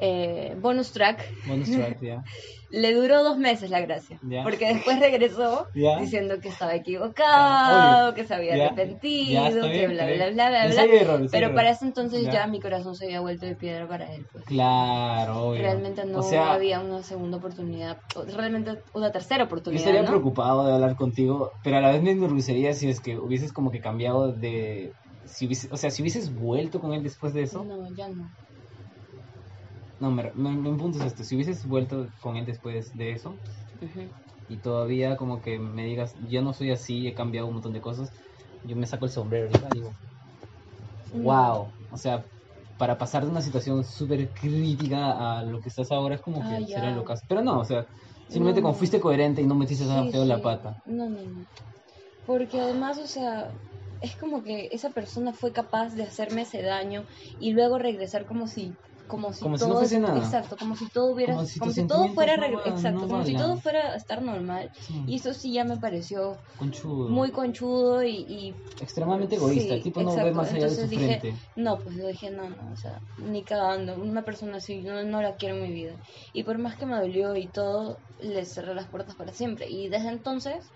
[0.01, 2.21] eh, bonus track Bonus track, ya.
[2.71, 4.19] Le duró dos meses la gracia.
[4.43, 5.65] Porque después regresó
[5.99, 11.27] diciendo que estaba equivocado, que se había arrepentido, que bien, bla, bla, bla, bla, error,
[11.31, 11.55] Pero error.
[11.55, 12.45] para ese entonces Ya.
[12.45, 14.23] mi corazón se había vuelto de piedra para él.
[14.31, 14.45] Pues.
[14.45, 15.62] Claro, obvio.
[15.63, 17.97] Realmente no O sea, había una segunda oportunidad,
[18.35, 19.79] realmente una tercera yo oportunidad.
[19.81, 20.07] estaría ¿no?
[20.07, 23.71] preocupado de hablar contigo, pero a la vez me enorgullecería si es que hubieses como
[23.71, 24.93] que cambiado de...
[25.25, 27.63] Si hubiese- o sea, si hubieses vuelto con él después de eso...
[27.63, 28.29] No, ya no.
[29.99, 31.23] No, me, me, mi punto es este.
[31.23, 33.39] Si hubieses vuelto con él después de eso
[34.47, 37.81] y todavía como que me digas, yo no soy así, he cambiado un montón de
[37.81, 38.12] cosas,
[38.62, 39.97] yo me saco el sombrero ahorita y digo,
[41.13, 41.21] No.
[41.21, 41.73] wow.
[41.89, 42.25] O sea,
[42.77, 46.55] para pasar de una situación súper crítica a lo que estás ahora es como que
[46.55, 47.23] Ah, será lo caso.
[47.27, 47.85] Pero no, o sea,
[48.27, 48.67] simplemente No.
[48.67, 50.75] como fuiste coherente y no metiste tan Sí, feo la pata.
[50.85, 51.45] No, no, no.
[52.25, 53.53] Porque además, o sea,
[54.01, 57.05] es como que esa persona fue capaz de hacerme ese daño
[57.39, 58.77] y luego regresar como si
[59.10, 60.17] como si Como si no todo fuese nada.
[60.17, 63.26] exacto como si todo hubiera Como si como si todo fuera no- exacto no como
[63.26, 67.10] si todo fuera a estar normal Sí, y eso sí ya me pareció conchudo.
[67.10, 69.62] muy conchudo y, y Extremadamente egoísta.
[69.74, 70.38] Sí, el tipo no ve exacto.
[70.38, 71.39] más allá de su Entonces dije, frente.
[71.58, 75.04] no, pues yo dije, no, no, o sea, ni cagando, una persona así, yo no,
[75.04, 75.98] no la quiero en mi vida.
[76.32, 79.65] Y por más que me dolió y todo, le cerré las puertas para siempre.
[79.69, 80.69] Y desde entonces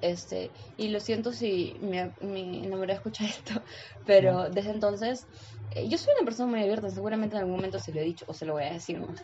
[0.00, 3.62] Este, y lo siento si mi, mi enamorada escucha esto,
[4.04, 5.26] pero desde entonces
[5.70, 8.24] eh, yo soy una persona muy abierta, seguramente en algún momento se lo he dicho
[8.28, 9.20] o se lo voy a decir más.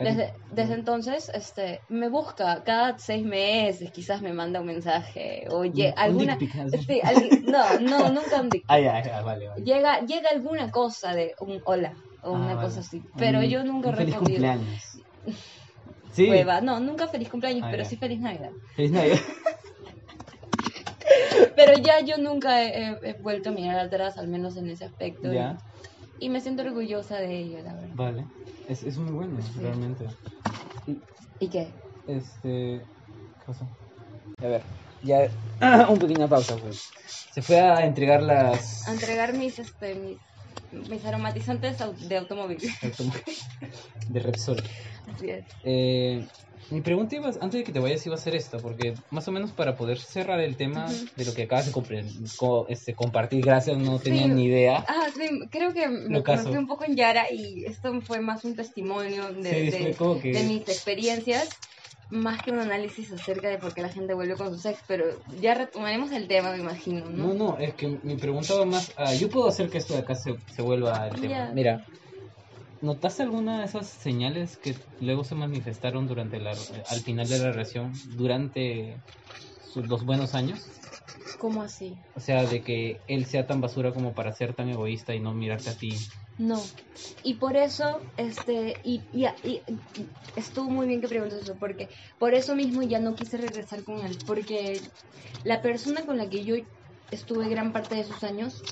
[0.00, 5.88] Desde, desde entonces, este, me busca cada seis meses, quizás me manda un mensaje, oye,
[5.88, 6.78] Un alguna, dick así.
[6.86, 8.64] sí, al- no, no, nunca un dick.
[8.68, 8.78] Ah,
[9.22, 9.62] vale, vale.
[9.64, 12.68] Llega, llega alguna cosa de un hola o Ah, una vale.
[12.68, 14.40] cosa así, pero Un- yo nunca he un feliz respondido.
[14.40, 14.82] cumpleaños.
[16.12, 16.60] Sí, Hueva.
[16.62, 18.52] No, nunca feliz cumpleaños, Ah, pero sí feliz Navidad.
[18.74, 19.18] feliz Navidad.
[21.56, 24.84] Pero ya yo nunca he, he- he vuelto a mirar atrás, al menos en ese
[24.84, 25.32] aspecto.
[25.32, 25.56] y- Ya,
[26.18, 27.94] Y, me siento orgullosa de ello, la verdad.
[27.94, 28.26] vale.
[28.68, 29.60] Es, es muy bueno, Sí.
[29.60, 30.06] realmente.
[31.38, 31.74] ¿Y qué?
[32.06, 32.86] Este.
[33.38, 33.66] ¿Qué pasó?
[34.42, 34.62] A ver,
[35.02, 35.28] ya.
[35.90, 36.90] un pequeña pausa, pues.
[37.32, 38.86] Se fue a entregar las.
[38.88, 40.18] A entregar mis, este, mis,
[40.88, 41.76] mis aromatizantes
[42.08, 42.58] de automóvil.
[44.08, 44.62] de Repsol.
[45.06, 45.44] Así es.
[45.64, 46.26] Eh,
[46.70, 49.32] mi pregunta iba, antes de que te vayas iba a ser esta, porque más o
[49.32, 51.72] menos para poder cerrar el tema de lo que acabas de
[52.36, 54.32] co- este, compartir, gracias, no tenía Sí.
[54.32, 54.84] ni idea.
[54.88, 58.56] Ah, sí, creo que me, fui un poco en Yara y esto fue más un
[58.56, 61.56] testimonio de, Sí, de- que- mis experiencias,
[62.08, 65.04] más que un análisis acerca de por qué la gente vuelve con sus ex, pero
[65.40, 67.28] ya retomaremos el tema, me imagino, ¿no?
[67.28, 70.00] No, no, es que mi pregunta va más a, yo puedo hacer que esto de
[70.00, 71.50] acá se, se vuelva el tema.
[71.52, 71.84] Mira,
[72.80, 77.50] ¿notaste alguna de esas señales que luego se manifestaron durante la, al final de la
[77.52, 79.02] relación, durante
[79.62, 80.76] sus, los buenos años?
[81.38, 82.04] ¿Cómo así?
[82.14, 85.34] O sea, de que él sea tan basura como para ser tan egoísta y no
[85.34, 86.10] mirarte a ti.
[86.36, 86.74] No.
[87.22, 89.64] Y por eso, este, y, y, y-
[90.34, 94.04] estuvo muy bien que preguntes eso, porque por eso mismo ya no quise regresar con
[94.04, 94.90] él, porque
[95.42, 96.56] la persona con la que yo
[97.10, 98.68] estuve gran parte de esos años,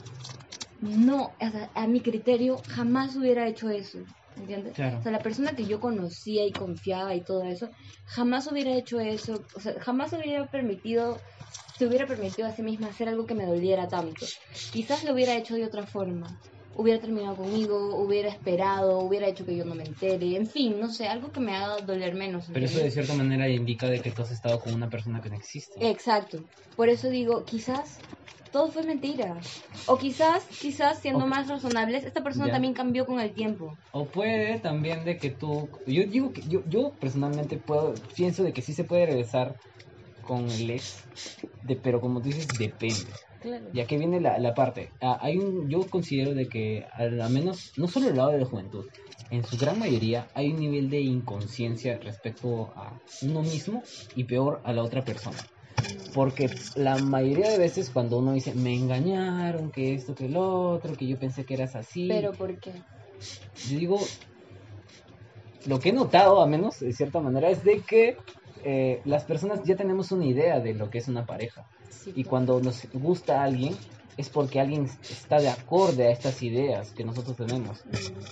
[0.84, 4.00] no, o sea, a mi criterio, jamás hubiera hecho eso,
[4.36, 4.74] ¿entiendes?
[4.74, 4.98] Claro.
[4.98, 7.70] O sea, la persona que yo conocía y confiaba y todo eso,
[8.04, 11.22] jamás hubiera hecho eso, o sea, jamás hubiera permitido,
[11.78, 14.26] se hubiera permitido a sí misma hacer algo que me doliera tanto.
[14.72, 16.26] Quizás lo hubiera hecho de otra forma.
[16.76, 20.88] Hubiera terminado conmigo, hubiera esperado, hubiera hecho que yo no me entere, en fin, no
[20.88, 22.50] sé, algo que me haga doler menos.
[22.52, 25.30] Pero eso de cierta manera indica de que tú has estado con una persona que
[25.30, 25.88] no existe.
[25.88, 26.42] Exacto.
[26.74, 28.00] Por eso digo, quizás
[28.54, 29.30] todo fue mentira.
[29.92, 32.52] O quizás, quizás siendo más razonables, esta persona Ya.
[32.54, 33.66] también cambió con el tiempo.
[33.90, 38.52] O puede también de que tú, yo digo que yo, yo personalmente puedo, pienso de
[38.52, 39.56] que sí se puede regresar
[40.20, 41.08] con el ex,
[41.60, 43.20] de, pero como tú dices, depende.
[43.38, 43.70] Claro.
[43.72, 47.32] Ya que viene la, la parte, ah, hay un, yo considero de que al al
[47.32, 48.86] menos, no solo el lado de la juventud,
[49.30, 54.62] en su gran mayoría hay un nivel de inconsciencia respecto a uno mismo y peor
[54.64, 55.48] a la otra persona.
[56.14, 60.94] Porque la mayoría de veces cuando uno dice, me engañaron, que esto, que lo otro,
[60.94, 62.72] que yo pensé que eras así, Pero ¿por qué?
[63.68, 63.98] yo digo,
[65.66, 68.16] lo que he notado, a menos de cierta manera, es de que
[68.64, 71.66] eh, las personas ya tenemos una idea de lo que es una pareja.
[71.90, 73.74] Sí, Y cuando nos gusta a alguien,
[74.16, 77.82] es porque alguien está de acorde a estas ideas que nosotros tenemos.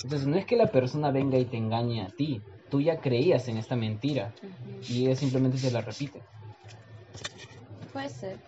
[0.04, 2.40] Entonces, no es que la persona venga y te engañe a ti.
[2.70, 4.34] Tú ya creías en esta mentira
[4.88, 6.22] y ella simplemente te la repite.
[7.92, 8.40] Puede ser.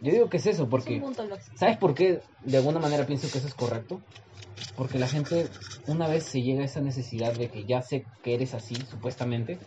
[0.00, 1.00] Yo digo que es eso, Es porque...
[1.00, 1.54] punto lógico.
[1.56, 4.02] ¿Sabes por qué de alguna manera pienso que eso es correcto?
[4.76, 5.50] Porque la gente,
[5.86, 9.60] una vez se llega a esa necesidad de que ya sé que eres así, supuestamente,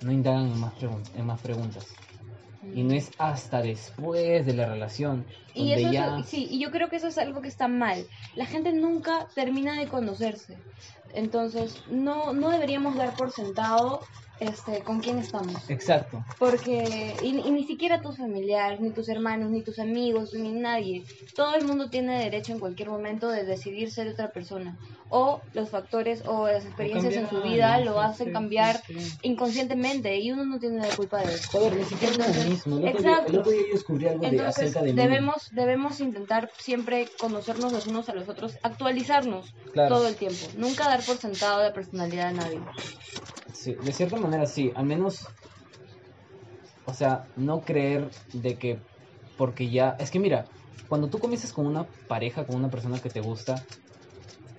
[0.00, 1.86] no indagan en más, pregun- en más preguntas.
[2.62, 6.22] Y no es hasta después de la relación, Y donde eso es- ya...
[6.24, 8.06] sí, y yo creo que eso es algo que está mal.
[8.34, 10.62] La gente nunca termina de conocerse.
[11.14, 14.00] Entonces, no, no deberíamos dar por sentado
[14.40, 15.68] este, con quién estamos.
[15.70, 16.24] Exacto.
[16.38, 21.04] Porque, y, y ni siquiera tus familiares, ni tus hermanos, ni tus amigos, ni nadie.
[21.34, 24.76] Todo el mundo tiene derecho en cualquier momento de decidir ser otra persona.
[25.10, 27.84] O los factores o las experiencias en su vida ¿no?
[27.84, 31.50] lo hacen sí, cambiar sí, inconscientemente y uno no tiene la culpa de eso.
[31.52, 32.78] Joder, ni siquiera Entonces, mismo.
[32.78, 34.30] El otro, día, exacto.
[34.30, 35.00] de, acerca de mí.
[35.00, 39.96] debemos, debemos intentar siempre conocernos los unos a los otros, actualizarnos Claro.
[39.96, 42.60] todo el tiempo, nunca dar por sentado la personalidad de nadie.
[43.64, 45.34] Sí, de cierta manera sí, al menos,
[46.84, 48.82] o sea, no creer de que
[49.36, 50.50] porque ya, es que mira,
[50.86, 53.66] cuando tú comienzas con una pareja, con una persona que te gusta,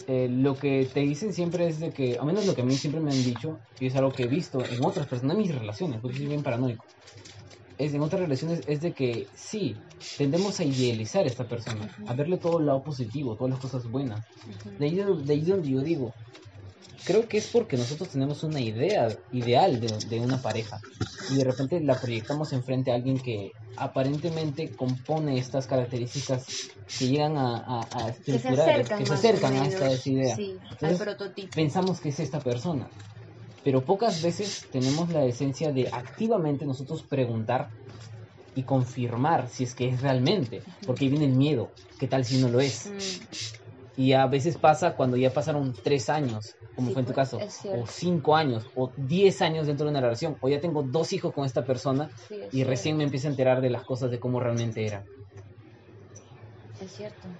[0.07, 2.77] eh, lo que te dicen siempre es de que, al menos lo que a mí
[2.77, 5.55] siempre me han dicho, y es algo que he visto en otras personas, en mis
[5.55, 6.87] relaciones, porque soy bien paranoico,
[7.77, 12.13] es en otras relaciones es de que sí, tendemos a idealizar a esta persona, a
[12.15, 14.25] verle todo el lado positivo, todas las cosas buenas.
[14.77, 16.15] De ahí, de ahí donde yo digo,
[17.05, 20.79] creo que es porque nosotros tenemos una idea ideal de, de una pareja
[21.29, 26.45] y de repente la proyectamos enfrente a alguien que aparentemente compone estas características
[26.97, 29.91] que llegan a, a, a Que se estructurar, acercan, que se acercan a menos, esta
[29.91, 30.35] esa idea.
[30.35, 31.55] Sí, al Entonces, prototipo.
[31.55, 32.89] Pensamos que es esta persona,
[33.63, 37.69] pero pocas veces tenemos la esencia de activamente nosotros preguntar
[38.53, 42.37] y confirmar si es que es realmente, porque ahí viene el miedo, ¿qué tal si
[42.37, 42.85] no lo es?
[42.85, 43.25] Mm,
[43.95, 47.47] Y a veces pasa cuando ya pasaron tres años, como Sí, fue en tu caso,
[47.69, 51.33] o cinco años, o diez años dentro de una relación, o ya tengo dos hijos
[51.33, 54.19] con esta persona sí, es y recién me empiezo a enterar de las cosas de
[54.19, 55.07] cómo realmente era.
[56.79, 57.37] Es cierto.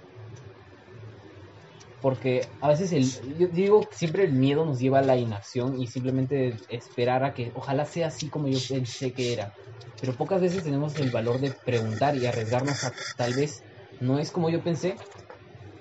[2.00, 5.86] Porque a veces el, yo digo siempre el miedo nos lleva a la inacción y
[5.88, 9.54] simplemente esperar a que ojalá sea así como yo pensé que era.
[9.98, 13.64] Pero pocas veces tenemos el valor de preguntar y arriesgarnos a tal vez
[13.98, 14.98] no es como yo pensé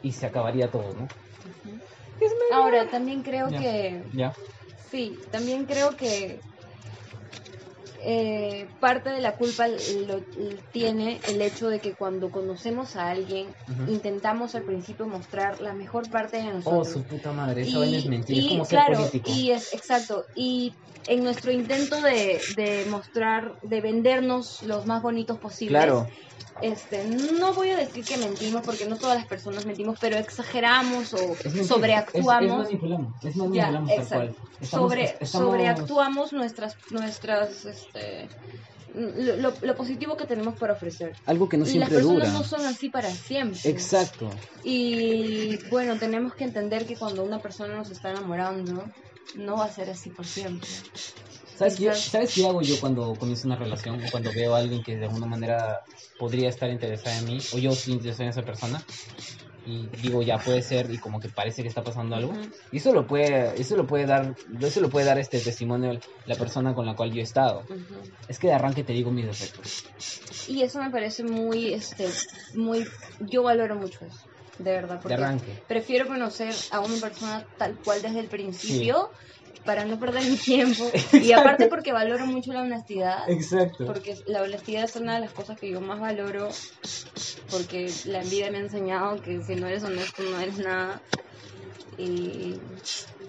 [0.01, 1.13] y se acabaría todo, ¿no?
[2.51, 4.33] Ahora, también creo que Ya.
[4.89, 6.41] Sí, también creo que
[8.03, 10.21] eh, parte de la culpa lo,
[10.71, 13.53] tiene el hecho de que cuando conocemos a alguien
[13.87, 16.87] intentamos al principio mostrar la mejor parte de Oh, nosotros.
[16.87, 19.31] su puta madre, esa vaina es mentira, es y, como ser claro, político.
[19.31, 20.25] y es exacto.
[20.35, 20.75] Y
[21.07, 26.07] en nuestro intento de, de mostrar, de vendernos los más bonitos posibles, Claro,
[26.61, 31.13] este, no voy a decir que mentimos porque no todas las personas mentimos, pero exageramos
[31.13, 32.67] o es sobreactuamos.
[32.67, 33.41] Es, es manipulamos, es Ya,
[33.71, 34.15] manipulamos tal exacto.
[34.15, 34.35] cual.
[34.61, 38.29] Estamos- sobre, estamos- sobreactuamos nuestras, nuestras, este,
[38.93, 41.13] lo, lo- positivo que tenemos para ofrecer.
[41.25, 42.39] Algo que no y las siempre personas dura.
[42.39, 43.59] no son así para siempre.
[43.65, 44.29] Exacto.
[44.63, 48.85] Y bueno, tenemos que entender que cuando una persona nos está enamorando,
[49.35, 50.69] no va a ser así por siempre.
[51.57, 52.09] ¿Sabes qué, Exacto.
[52.11, 55.05] ¿Sabes qué hago yo cuando comienzo una relación o cuando veo a alguien que de
[55.05, 55.79] alguna manera
[56.17, 58.83] podría estar interesada en mí o yo estoy interesado en esa persona
[59.63, 62.33] y digo ya puede ser y como que parece que está pasando algo.
[62.71, 66.35] Y eso lo puede eso lo puede dar eso lo puede dar este testimonio la
[66.35, 67.61] persona con la cual yo he estado.
[67.69, 68.03] Ujú.
[68.27, 69.83] es que de arranque te digo mis defectos
[70.47, 72.07] Y eso me parece muy, este,
[72.53, 72.85] muy,
[73.19, 74.27] yo valoro mucho eso,
[74.59, 75.63] de verdad, de porque arranque.
[75.67, 79.09] prefiero conocer a una persona tal cual desde el principio
[79.65, 84.41] para no perder mi tiempo y aparte porque valoro mucho la honestidad exacto porque la
[84.43, 86.49] honestidad es una de las cosas que yo más valoro
[87.49, 91.01] porque la envidia me ha enseñado que si no eres honesto no eres nada
[91.97, 92.61] y,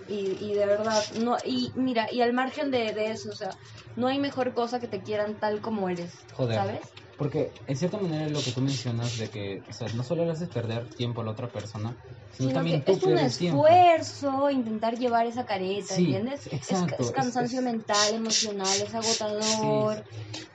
[0.09, 3.57] y, y de verdad no y mira y al margen de, de eso o sea
[3.94, 6.57] no hay mejor cosa que te quieran tal como eres Joder.
[6.57, 6.87] ¿sabes?
[7.16, 10.33] Porque en cierta manera lo que tú mencionas de que o sea, no solo le
[10.33, 11.96] haces perder tiempo a la otra persona
[12.31, 16.05] sino, Sino también que tú es un pierdes tiempo esfuerzo intentar llevar esa careta, Sí,
[16.05, 16.46] ¿entiendes?
[16.46, 20.05] Es- exacto, Es, es- cansancio es- mental, emocional, es agotador.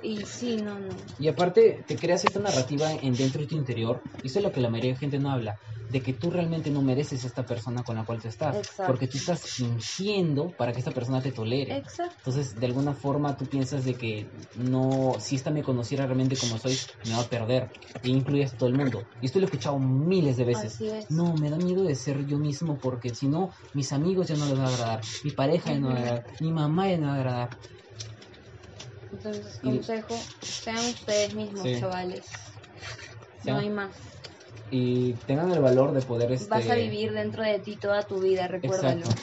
[0.04, 0.90] Y sí, no, no.
[1.18, 4.52] Y aparte te creas esta narrativa en dentro de tu interior, y eso es lo
[4.52, 5.56] que la mayoría de gente no habla,
[5.90, 8.84] de que tú realmente no mereces a esta persona con la cual tú estás, Exacto.
[8.88, 11.78] porque tú estás fingiendo para que esta persona te tolere.
[11.78, 12.16] Exacto.
[12.18, 16.51] Entonces, de alguna forma tú piensas de que no, si esta me conociera realmente como
[16.58, 17.72] soy, me va a perder.
[18.04, 19.08] E incluyes a todo el mundo.
[19.20, 20.80] Y esto lo he escuchado miles de veces.
[21.10, 24.46] No, me da miedo de ser yo mismo porque si no, mis amigos ya no
[24.46, 27.08] les va a agradar, mi pareja ya no va a agradar, mi mamá ya no
[27.08, 27.50] va a agradar.
[29.12, 31.80] Entonces, Y- consejo, sean ustedes mismos, Sí.
[31.80, 32.28] chavales.
[33.44, 33.98] Sean- No hay más.
[34.70, 36.32] Y tengan el valor de poder...
[36.32, 36.50] Este...
[36.50, 39.02] Vas a vivir dentro de ti toda tu vida, recuérdalo.
[39.02, 39.22] Exacto.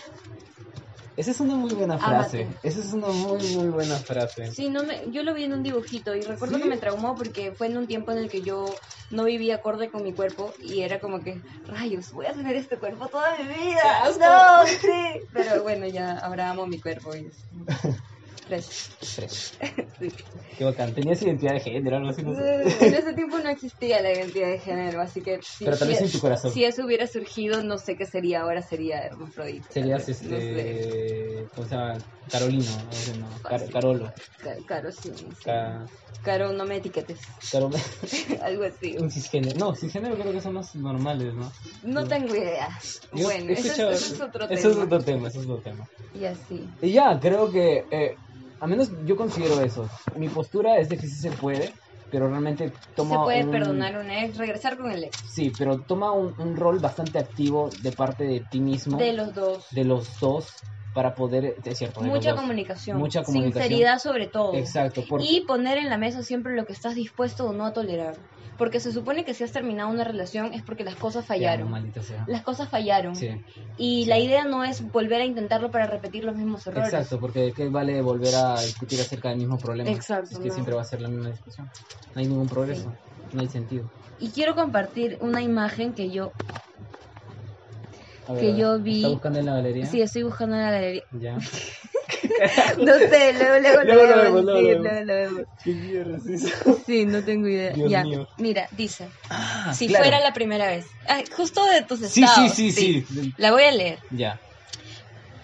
[1.18, 2.44] Esa es una muy buena Ámate.
[2.46, 2.61] frase.
[2.62, 4.52] Esa es una muy, muy buena frase.
[4.52, 6.62] Sí, no me, yo lo vi en un dibujito y recuerdo ¿Sí?
[6.62, 8.66] que me traumó porque fue en un tiempo en el que yo
[9.11, 12.78] no vivía acorde con mi cuerpo y era como que, rayos, voy a tener este
[12.78, 14.09] cuerpo toda mi vida.
[14.20, 15.26] No, sí.
[15.33, 17.28] Pero bueno, ya ahora amo mi cuerpo y
[18.57, 19.53] es fresh.
[19.59, 19.59] Tres.
[19.99, 20.09] Sí.
[20.57, 20.95] Qué bacán.
[20.95, 22.87] Tenías identidad de género, algo así, no sé.
[22.87, 25.99] En ese tiempo no existía la identidad de género, así que si, Pero tal vez
[25.99, 26.53] si- en tu corazón.
[26.53, 29.67] si eso hubiera surgido, no sé qué sería ahora, sería hermafrodita.
[29.73, 30.61] Serías vez, no sé.
[30.81, 31.47] este.
[31.55, 31.99] ¿Cómo se llama?
[32.31, 32.71] Carolino.
[33.19, 33.43] No, no.
[33.43, 33.69] Car-.
[33.71, 34.13] Carolo.
[34.41, 35.11] Ca- Caro, sí.
[35.17, 35.27] sí.
[35.45, 35.85] Ca-
[36.23, 37.19] Caro, no me etiquetes.
[37.51, 37.71] Caro-
[38.43, 38.97] Algo así.
[38.99, 39.59] Un cisgénero.
[39.59, 41.51] No, cisgénero creo que son más normales, ¿no?
[41.83, 42.69] No tengo idea.
[43.15, 44.61] Yo bueno, eso es, eso es otro tema.
[44.61, 45.85] Eso es otro tema, eso es otro tema.
[46.15, 46.69] Y así.
[46.83, 47.85] Y ya, creo que.
[47.91, 48.15] Eh,
[48.61, 49.88] a menos yo considero eso.
[50.16, 51.73] Mi postura es de que sí se puede,
[52.11, 53.16] pero realmente toma.
[53.16, 55.16] Se puede un- perdonar un ex, regresar con el ex.
[55.33, 59.35] Sí, pero toma un, un rol bastante activo de parte de ti mismo, De los
[59.35, 59.66] dos.
[59.73, 60.49] de los dos,
[60.94, 62.40] para poder, es cierto, Mucha dos.
[62.40, 62.99] comunicación.
[62.99, 63.62] Mucha comunicación.
[63.68, 64.55] Sinceridad sobre todo.
[64.55, 67.73] Exacto, porque Y poner en la mesa siempre lo que estás dispuesto o no a
[67.73, 68.16] tolerar.
[68.59, 71.71] Porque se supone que si has terminado una relación es porque las cosas Ya, fallaron.
[71.71, 72.25] maldita sea.
[72.27, 73.15] Las cosas fallaron.
[73.15, 73.29] Sí,
[73.77, 74.09] Y Sí.
[74.11, 76.88] la idea no es volver a intentarlo para repetir los mismos errores.
[76.92, 79.88] exacto, porque qué vale volver a discutir acerca del mismo problema.
[79.90, 80.54] Exacto, Es que no.
[80.54, 81.71] siempre va a ser la misma discusión.
[82.15, 82.92] No hay ningún progreso,
[83.33, 83.88] no hay sentido.
[84.19, 86.33] Y quiero compartir una imagen que yo,
[88.27, 89.87] ver, Que yo vi- ¿Está buscando en la galería?
[89.87, 91.02] sí, estoy buscando en la galería.
[91.13, 91.38] Ya.
[92.79, 95.42] No sé, luego, luego, Luego lo vemos, luego sí, luego lo vemos.
[95.63, 96.81] ¿Qué mierda es eso?
[96.87, 97.73] Sí, no tengo idea.
[97.73, 98.29] Dios ya, mío.
[98.38, 100.04] mira, dice, Ah, si claro.
[100.04, 100.87] fuera la primera vez.
[101.06, 102.52] Ay, justo de tus Sí, estados.
[102.54, 103.35] sí, sí, sí.
[103.37, 103.98] La voy a leer.
[104.11, 104.40] Ya.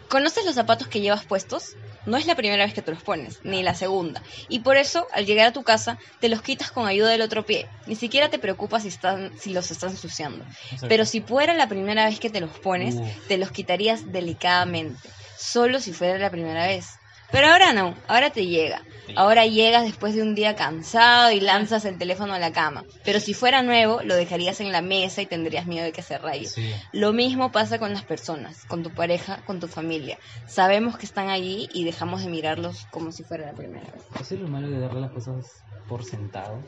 [0.08, 1.74] ¿Conoces los zapatos que llevas puestos?
[2.06, 4.22] No es la primera vez que te los pones, ni la segunda.
[4.48, 7.44] Y por eso, al llegar a tu casa, te los quitas con ayuda del otro
[7.46, 7.66] pie.
[7.86, 10.44] Ni siquiera te preocupas si, están, si los estás ensuciando.
[10.64, 10.86] Exacto.
[10.88, 13.08] Pero si fuera la primera vez que te los pones, Uf.
[13.26, 15.08] te los quitarías delicadamente.
[15.44, 16.98] Solo si fuera la primera vez.
[17.30, 18.82] Pero ahora no, ahora te llega.
[19.16, 22.84] Ahora llegas después de un día cansado y lanzas el teléfono a la cama.
[23.04, 26.16] Pero si fuera nuevo, lo dejarías en la mesa y tendrías miedo de que se
[26.16, 26.46] raye.
[26.46, 26.72] Sí.
[26.92, 30.18] Lo mismo pasa con las personas, con tu pareja, con tu familia.
[30.46, 34.02] Sabemos que están allí y dejamos de mirarlos como si fuera la primera vez.
[34.20, 36.62] Eso es lo malo de darle las cosas por sentado.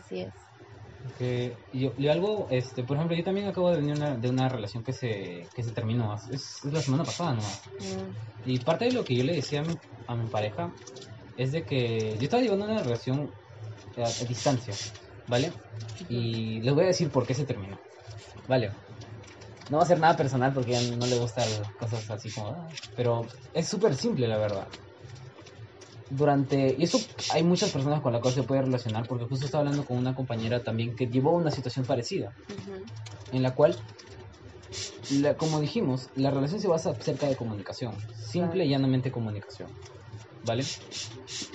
[0.00, 0.32] Así es.
[1.72, 4.84] Yo, yo algo, este, por ejemplo, yo también acabo de venir una- de una relación
[4.84, 7.60] que se, que se terminó, es, es la semana pasada nomás.
[7.78, 8.10] Mm,
[8.44, 9.76] Y parte de lo que yo le decía a mi,
[10.06, 10.74] a mi pareja
[11.36, 13.32] es de que yo estaba llevando una relación
[13.96, 14.74] a, a distancia,
[15.26, 15.54] ¿vale?
[16.08, 17.80] Y les voy a decir por qué se terminó,
[18.46, 18.74] ¿vale?
[19.68, 21.48] No va a ser nada personal porque no le gustan
[21.78, 22.48] cosas así como...
[22.50, 24.68] "Ah", Pero es súper simple, la verdad.
[26.14, 26.74] Durante...
[26.78, 26.98] Y eso
[27.32, 30.14] hay muchas personas con las cuales se puede relacionar porque justo estaba hablando con una
[30.14, 32.82] compañera también que llevó una situación parecida ujú.
[33.30, 33.80] en la cual,
[35.08, 39.70] la- como dijimos, la relación se basa acerca de comunicación, simple y llanamente comunicación,
[40.42, 40.64] ¿vale?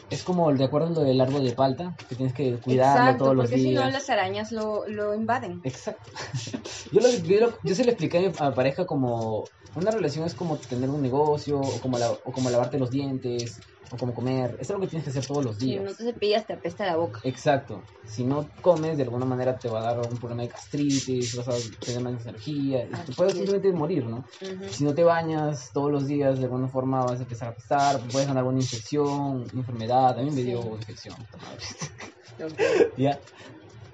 [0.09, 3.23] Es como de acuerdo a lo del árbol de palta, que tienes que cuidarlo Exacto,
[3.25, 3.85] todos los porque si días.
[3.85, 5.59] no las arañas lo, lo invaden.
[5.63, 6.11] Exacto.
[6.91, 9.91] yo, lo- yo, lo- yo se le expliqué a mi a mi pareja como una
[9.91, 13.61] relación es como tener un negocio o como, la- o como lavarte los dientes
[13.91, 14.55] o como comer.
[14.59, 15.83] Es algo que tienes que hacer todos los Si días.
[15.83, 17.19] no te cepillas, te apesta la boca.
[17.23, 17.83] Exacto.
[18.05, 21.47] Si no comes, de alguna manera te va a dar un problema de gastritis, vas
[21.49, 21.53] a
[21.85, 23.39] tener menos energía, te Así puedes es.
[23.39, 24.23] simplemente morir, ¿no?
[24.69, 27.99] Si no te bañas todos los días, de alguna forma vas a empezar a apestar,
[28.11, 29.07] puedes ganar una infección,
[29.41, 30.17] una enfermedad.
[30.17, 31.15] A mí me dio infección.
[31.15, 31.63] puta madre.
[32.39, 32.53] Ok.
[32.97, 33.19] ¿Ya?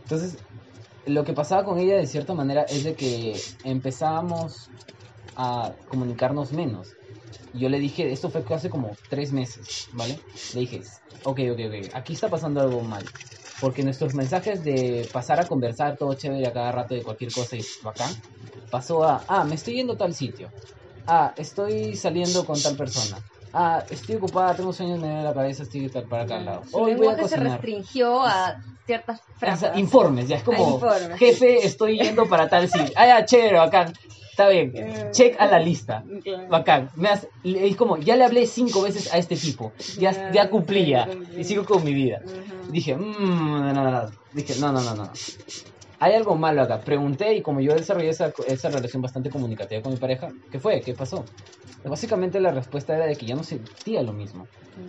[0.03, 0.37] Entonces,
[1.05, 4.69] lo que pasaba con ella de cierta manera es de que empezábamos
[5.35, 6.93] a comunicarnos menos.
[7.51, 10.21] Yo le dije, esto fue hace como tres meses, ¿vale?
[10.53, 10.81] Le dije,
[11.23, 13.09] ok, ok, ok, aquí está pasando algo mal.
[13.59, 17.55] Porque nuestros mensajes de pasar a conversar todo chévere a cada rato de cualquier cosa
[17.55, 18.23] y bacán,
[18.69, 20.53] pasó a, ah, me estoy yendo a tal sitio.
[21.05, 23.23] Ah, estoy saliendo con tal persona.
[23.53, 26.63] Ah, estoy ocupada, tengo sueños en la cabeza, estoy tal para acá al lado.
[26.65, 27.51] Su Hoy voy a lenguaje se cocinar.
[27.51, 29.59] restringió a ciertas O frases.
[29.69, 30.79] sea, informes, ya es como,
[31.17, 32.91] jefe, estoy yendo para tal sitio.
[32.95, 33.93] Ah, ya, chévere, bacán.
[34.31, 34.73] Está bien,
[35.11, 36.03] check a la lista.
[36.49, 36.89] Bacán.
[36.95, 39.73] Me has- es como, ya le hablé cinco veces a este tipo.
[39.97, 41.07] Ya, Ya, cumplía.
[41.37, 42.23] Y sigo con mi vida.
[42.69, 44.09] Dije, mmm, no, no, no.
[44.31, 45.11] Dije, no, no, no, no.
[45.99, 46.79] Hay algo malo acá.
[46.83, 50.81] Pregunté y como yo desarrollé esa, esa relación bastante comunicativa con mi pareja, ¿qué fue?
[50.81, 51.25] ¿Qué pasó?
[51.83, 54.47] Básicamente la respuesta era de que ya no sentía lo mismo.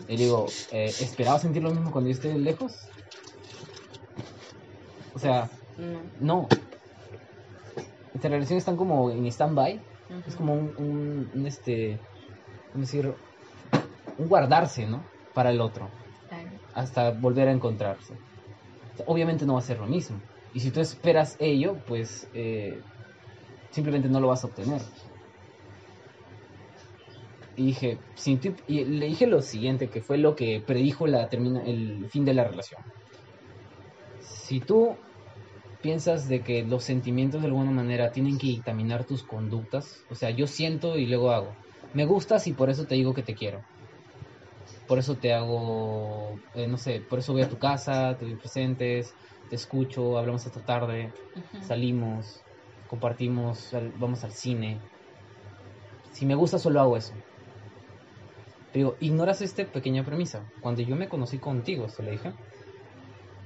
[0.09, 2.73] Y digo, eh, ¿esperaba sentir lo mismo cuando yo esté lejos?
[5.13, 5.51] O sea,
[6.21, 6.49] No.
[8.13, 9.81] Nuestras relaciones están como en stand-by.
[10.27, 12.01] Es como un, un, un, este,
[12.71, 13.13] ¿cómo decir?
[14.17, 15.05] Un guardarse, ¿no?
[15.33, 15.91] Para el otro,
[16.29, 16.51] Claro.
[16.73, 18.15] hasta volver a encontrarse.
[18.15, 20.21] O sea, Obviamente no va a ser lo mismo.
[20.53, 22.81] Y si tú esperas ello, pues eh,
[23.73, 24.81] simplemente no lo vas a obtener.
[27.57, 31.29] Y dije, si tú- y le dije lo siguiente, que fue lo que predijo la
[31.29, 32.81] termina, el fin de la relación.
[34.19, 35.05] Si tú
[35.81, 40.31] piensas de que los sentimientos de alguna manera tienen que dictaminar tus conductas, o sea,
[40.31, 41.61] yo siento y luego hago.
[41.93, 43.67] Me gustas y por eso te digo que te quiero.
[44.87, 48.37] Por eso te hago, eh, no sé, por eso voy a tu casa, te doy
[48.37, 49.17] presentes,
[49.49, 51.15] te escucho, hablamos hasta tarde,
[51.59, 52.47] salimos,
[52.87, 54.85] compartimos, vamos al cine.
[56.11, 57.23] Si me gusta, solo hago eso.
[58.75, 60.51] Pero ignoras esta pequeña premisa.
[60.59, 62.33] Cuando yo me conocí contigo, se le dije,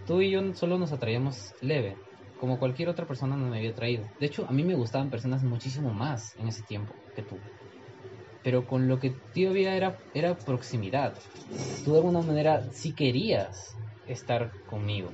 [0.06, 1.98] tú y yo solo nos atraíamos leve,
[2.34, 4.06] como cualquier otra persona no me había traído.
[4.18, 7.42] De hecho, a mí me gustaban personas muchísimo más en ese tiempo que tú.
[8.42, 11.18] Pero con lo que tú había era, era proximidad.
[11.84, 13.76] Tú de alguna manera sí querías
[14.06, 15.12] estar conmigo.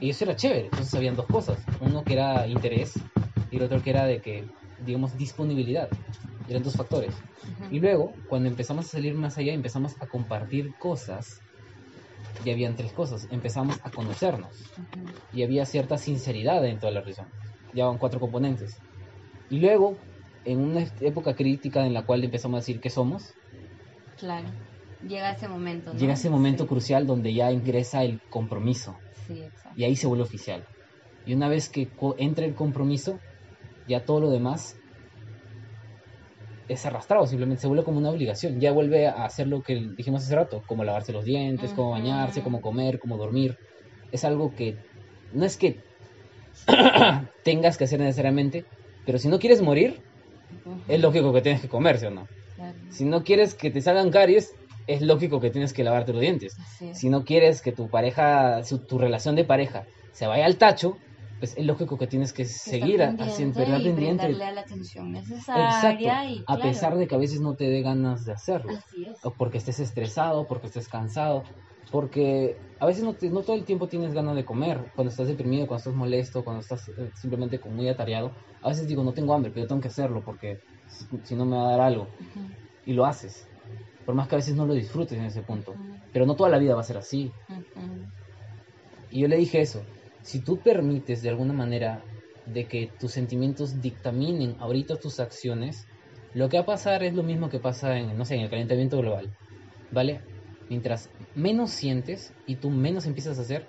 [0.00, 0.64] Y eso era chévere.
[0.64, 1.64] Entonces habían dos cosas.
[1.80, 2.94] Uno que era interés
[3.52, 4.48] y el otro que era de que,
[4.78, 5.88] digamos, disponibilidad.
[6.48, 7.14] Eran dos factores.
[7.70, 11.40] Y luego, cuando empezamos a salir más allá, empezamos a compartir cosas.
[12.44, 13.26] Y habían tres cosas.
[13.30, 14.64] Empezamos a conocernos.
[15.32, 17.28] Y había cierta sinceridad dentro de la relación.
[17.72, 18.76] Ya van cuatro componentes.
[19.50, 19.96] Y luego,
[20.44, 23.32] en una época crítica en la cual empezamos a decir qué somos,
[24.18, 24.46] Claro.
[25.06, 25.92] Llega ese momento.
[25.92, 25.98] ¿no?
[25.98, 26.68] llega ese momento Sí.
[26.68, 28.96] crucial donde ya ingresa el compromiso.
[29.26, 29.70] Sí, exacto.
[29.80, 30.64] y ahí se vuelve oficial.
[31.26, 31.88] Y una vez que
[32.18, 33.18] entra el compromiso,
[33.88, 34.76] ya todo lo demás
[36.68, 40.22] es arrastrado, simplemente se vuelve como una obligación, ya vuelve a hacer lo que dijimos
[40.24, 43.56] hace rato, como lavarse los dientes, como bañarse, como comer, como dormir.
[44.10, 44.76] Es algo que
[45.30, 45.80] no es que
[47.42, 48.66] tengas que hacer necesariamente,
[49.04, 50.00] pero si no quieres morir,
[50.88, 52.28] es lógico que tienes que comer, ¿sí o no?
[52.90, 54.54] Si no quieres que te salgan caries,
[54.86, 56.54] es lógico que tienes que lavarte los dientes.
[56.94, 60.98] Si no quieres que tu pareja, su- tu relación de pareja se vaya al tacho,
[61.44, 64.26] pues es lógico que tienes que seguir haciendo, y estar pendiente.
[64.28, 65.28] brindarle la atención Exacto.
[65.28, 68.70] necesaria y A pesar de que a veces no te dé ganas de hacerlo.
[68.70, 69.18] así es.
[69.22, 71.44] O porque estés estresado, porque estés cansado,
[71.92, 74.86] porque a veces no, te- no todo el tiempo tienes ganas de comer.
[74.94, 78.86] Cuando estás deprimido, cuando estás molesto, cuando estás eh, simplemente como muy atareado, a veces
[78.86, 81.70] digo, no tengo hambre, pero tengo que hacerlo porque si, si no me va a
[81.72, 82.14] dar algo.
[82.84, 83.50] Y lo haces.
[84.04, 85.78] Por más que a veces no lo disfrutes en ese punto.
[86.12, 87.34] Pero no toda la vida va a ser así.
[89.08, 89.93] Y yo le dije eso,
[90.24, 92.08] si tú permites de alguna manera
[92.46, 95.90] de que tus sentimientos dictaminen ahorita tus acciones,
[96.32, 98.50] lo que va a pasar es lo mismo que pasa en, no sé, en el
[98.50, 99.36] calentamiento global,
[99.90, 100.24] ¿vale?
[100.68, 103.68] Mientras menos sientes y tú menos empiezas a hacer,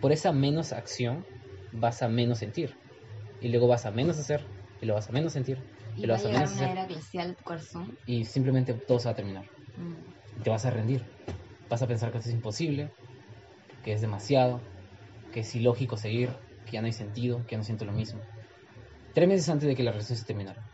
[0.00, 1.26] por esa menos acción
[1.70, 2.78] vas a menos sentir.
[3.38, 4.48] Y luego vas a menos hacer,
[4.80, 5.62] y lo vas a menos sentir,
[5.96, 7.36] y Y lo vas a menos hacer, era glacial
[8.06, 9.50] y simplemente todo se va a terminar.
[9.76, 10.12] Mm,
[10.42, 11.06] te vas a rendir.
[11.68, 12.92] Vas a pensar que esto es imposible,
[13.82, 14.62] que es demasiado,
[15.32, 16.30] que es ilógico seguir,
[16.66, 18.20] que ya no hay sentido, que no siento lo mismo.
[19.14, 20.64] Tres meses antes de que la relación se terminara.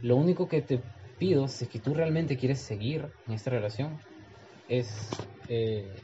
[0.00, 0.80] Lo único que te
[1.18, 3.98] pido, si es que tú realmente quieres seguir en esta relación,
[4.68, 5.10] es
[5.48, 5.94] eh,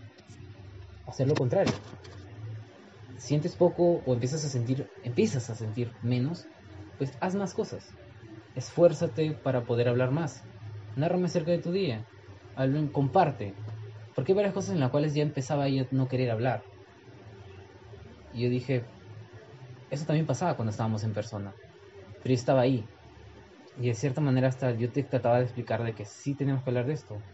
[1.06, 1.72] hacer lo contrario.
[3.16, 6.46] Sientes poco o empiezas a sentir, empiezas a sentir menos,
[6.98, 7.88] pues haz más cosas.
[8.54, 10.42] Esfuérzate para poder hablar más.
[10.96, 12.04] Nárrame acerca de tu día.
[12.92, 13.54] Comparte.
[14.14, 16.62] Porque hay varias cosas en las cuales ya empezaba a no querer hablar.
[18.30, 18.92] Y yo dije,
[19.90, 21.56] eso también pasaba cuando estábamos en persona.
[22.20, 22.92] Pero yo estaba ahí.
[23.74, 26.70] Y de cierta manera hasta yo te trataba de explicar de que sí tenemos que
[26.70, 27.26] hablar de esto.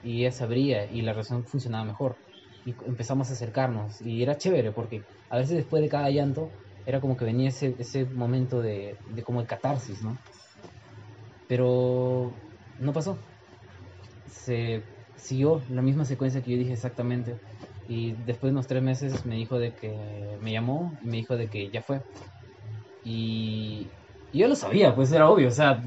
[0.00, 2.20] Y ella sabría y la relación funcionaba mejor.
[2.64, 4.00] Y empezamos a acercarnos.
[4.00, 7.76] Y era chévere porque a veces después de cada llanto era como que venía ese,
[7.78, 10.22] ese momento de, de como el catarsis, ¿no?
[11.46, 12.42] Pero
[12.76, 13.28] no pasó.
[14.26, 17.40] Se siguió la misma secuencia que yo dije exactamente.
[17.84, 21.36] Y después de unos tres meses me dijo de que me llamó y me dijo
[21.36, 22.02] de que ya fue.
[23.02, 23.92] Y,
[24.30, 25.48] y yo lo sabía, pues era obvio.
[25.48, 25.82] O sea,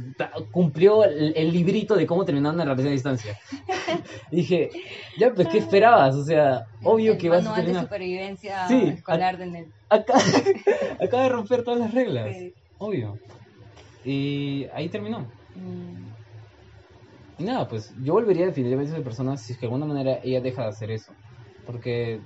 [0.52, 3.38] cumplió el, el librito de cómo terminar una relación a distancia.
[4.32, 4.70] dije,
[5.18, 6.16] ya, pues, ¿qué esperabas?
[6.16, 7.84] O sea, obvio El que vas a manual de terminar.
[7.84, 9.74] supervivencia Sí, escolar de Nel.
[9.90, 10.16] Acá,
[11.00, 12.36] acaba de romper todas las reglas.
[12.36, 12.54] Sí.
[12.78, 13.20] Obvio.
[14.04, 15.34] Y ahí terminó.
[15.54, 16.14] Mm,
[17.38, 20.20] Y nada, pues yo volvería definitivamente a esa persona si es que de alguna manera
[20.24, 21.14] ella deja de hacer eso.
[21.66, 22.20] Porque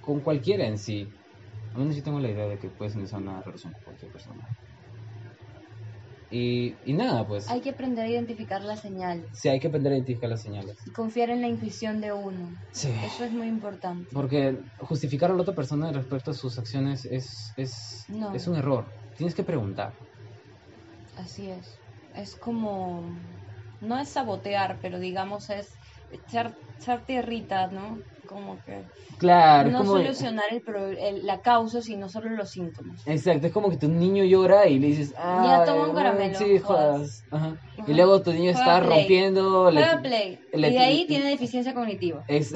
[0.00, 1.06] con cualquiera en sí,
[1.72, 4.48] al menos yo tengo la idea de que puedes iniciar una relación con cualquier persona.
[6.30, 9.92] Y, y nada, pues Hay que aprender a identificar las señales sí hay que aprender
[9.92, 10.76] a identificar las señales.
[10.86, 12.48] y confiar en la intuición de uno.
[12.72, 12.88] Sí.
[13.04, 14.08] Eso es muy importante.
[14.14, 18.34] Porque justificar a la otra persona respecto a sus acciones es, es, No.
[18.34, 18.86] es un error.
[19.18, 19.92] Tienes que preguntar.
[21.18, 21.76] Así es.
[22.16, 23.02] Es como,
[23.82, 25.68] no es sabotear, pero digamos es
[26.12, 27.98] echar, echar tierrita, ¿no?
[28.26, 28.84] Como que
[29.18, 29.92] Claro, no como...
[29.96, 33.02] solucionar el, pro- el- la causa, sino solo los síntomas.
[33.06, 36.38] Exacto, es como que tu niño llora y le dices, ah, Ya, toma un caramelo,
[36.38, 37.24] Sí, jodas".
[37.30, 37.46] Ajá.
[37.78, 37.90] Ajá.
[37.90, 38.98] Y luego tu niño Juega está Play.
[38.98, 39.70] rompiendo.
[39.70, 40.38] le- Juega Play.
[40.52, 42.24] le- y de ahí tiene deficiencia cognitiva.
[42.28, 42.52] es-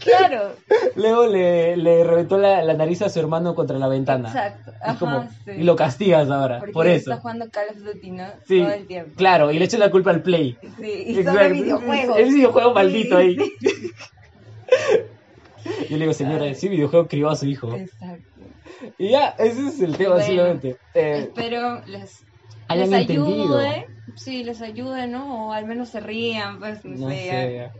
[0.00, 0.52] Claro.
[0.96, 4.28] luego le, le reventó la, la nariz a su hermano contra la ventana.
[4.28, 4.70] Exacto.
[4.70, 5.50] Es Ajá, como- sí.
[5.58, 7.10] Y lo castigas ahora, Porque por eso.
[7.10, 8.24] está jugando Call of Duty, ¿no?
[8.48, 9.12] Sí, Todo el tiempo.
[9.16, 10.56] claro, y le echas la culpa al Play.
[10.80, 11.32] Sí, y Exacto.
[11.32, 12.18] sobre videojuegos.
[12.18, 13.36] El videojuego maldito ahí.
[13.36, 13.90] sí.
[15.90, 17.74] Yo le digo, señora, ese videojuego crió a su hijo.
[17.74, 18.24] Exacto.
[18.98, 20.24] Y ya, ese es el tema, Bueno.
[20.26, 20.76] simplemente.
[20.94, 22.24] Eh, Espero les,
[22.68, 23.58] hayan les entendido.
[23.58, 23.86] ayude.
[24.16, 25.48] Sí, les ayude, ¿no?
[25.48, 27.16] O al menos se rían, pues no, No sé.
[27.16, 27.50] sé, ya.
[27.50, 27.72] ya.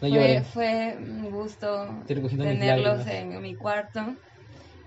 [0.00, 4.00] No fue, un gusto tenerlos en mi cuarto.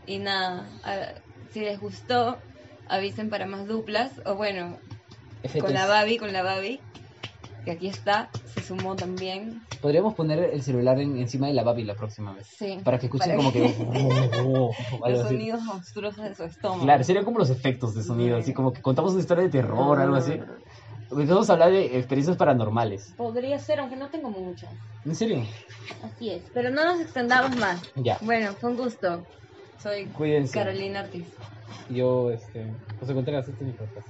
[0.05, 1.13] Y nada, a-
[1.51, 2.41] si les gustó,
[2.87, 4.13] avisen para más duplas.
[4.25, 4.79] O bueno,
[5.43, 5.63] Efectos.
[5.69, 6.81] con la Babi, con la Babi,
[7.65, 9.61] que aquí está, se sumó también.
[9.81, 12.47] Podríamos poner el celular en- encima de la Babi la próxima vez.
[12.47, 12.79] Sí.
[12.83, 13.61] Para que escuchen para como que...
[14.45, 14.71] oh,
[15.03, 15.35] algo los así.
[15.35, 16.83] sonidos monstruosos de su estómago.
[16.83, 18.43] Claro, serían como los efectos de sonido, Sí.
[18.43, 20.39] así como que contamos una historia de terror, algo así.
[21.11, 23.13] Empezamos a hablar de experiencias paranormales.
[23.17, 24.71] Podría ser, aunque no tengo muchas.
[25.05, 25.43] ¿En serio?
[26.03, 26.43] Así es.
[26.53, 27.81] Pero no nos extendamos más.
[27.95, 28.17] Ya.
[28.21, 29.25] Bueno, fue un gusto.
[29.77, 30.53] Soy Cuídense.
[30.53, 31.27] Carolina Ortiz.
[31.89, 34.07] Yo, este, José Contreras, este es mi podcast.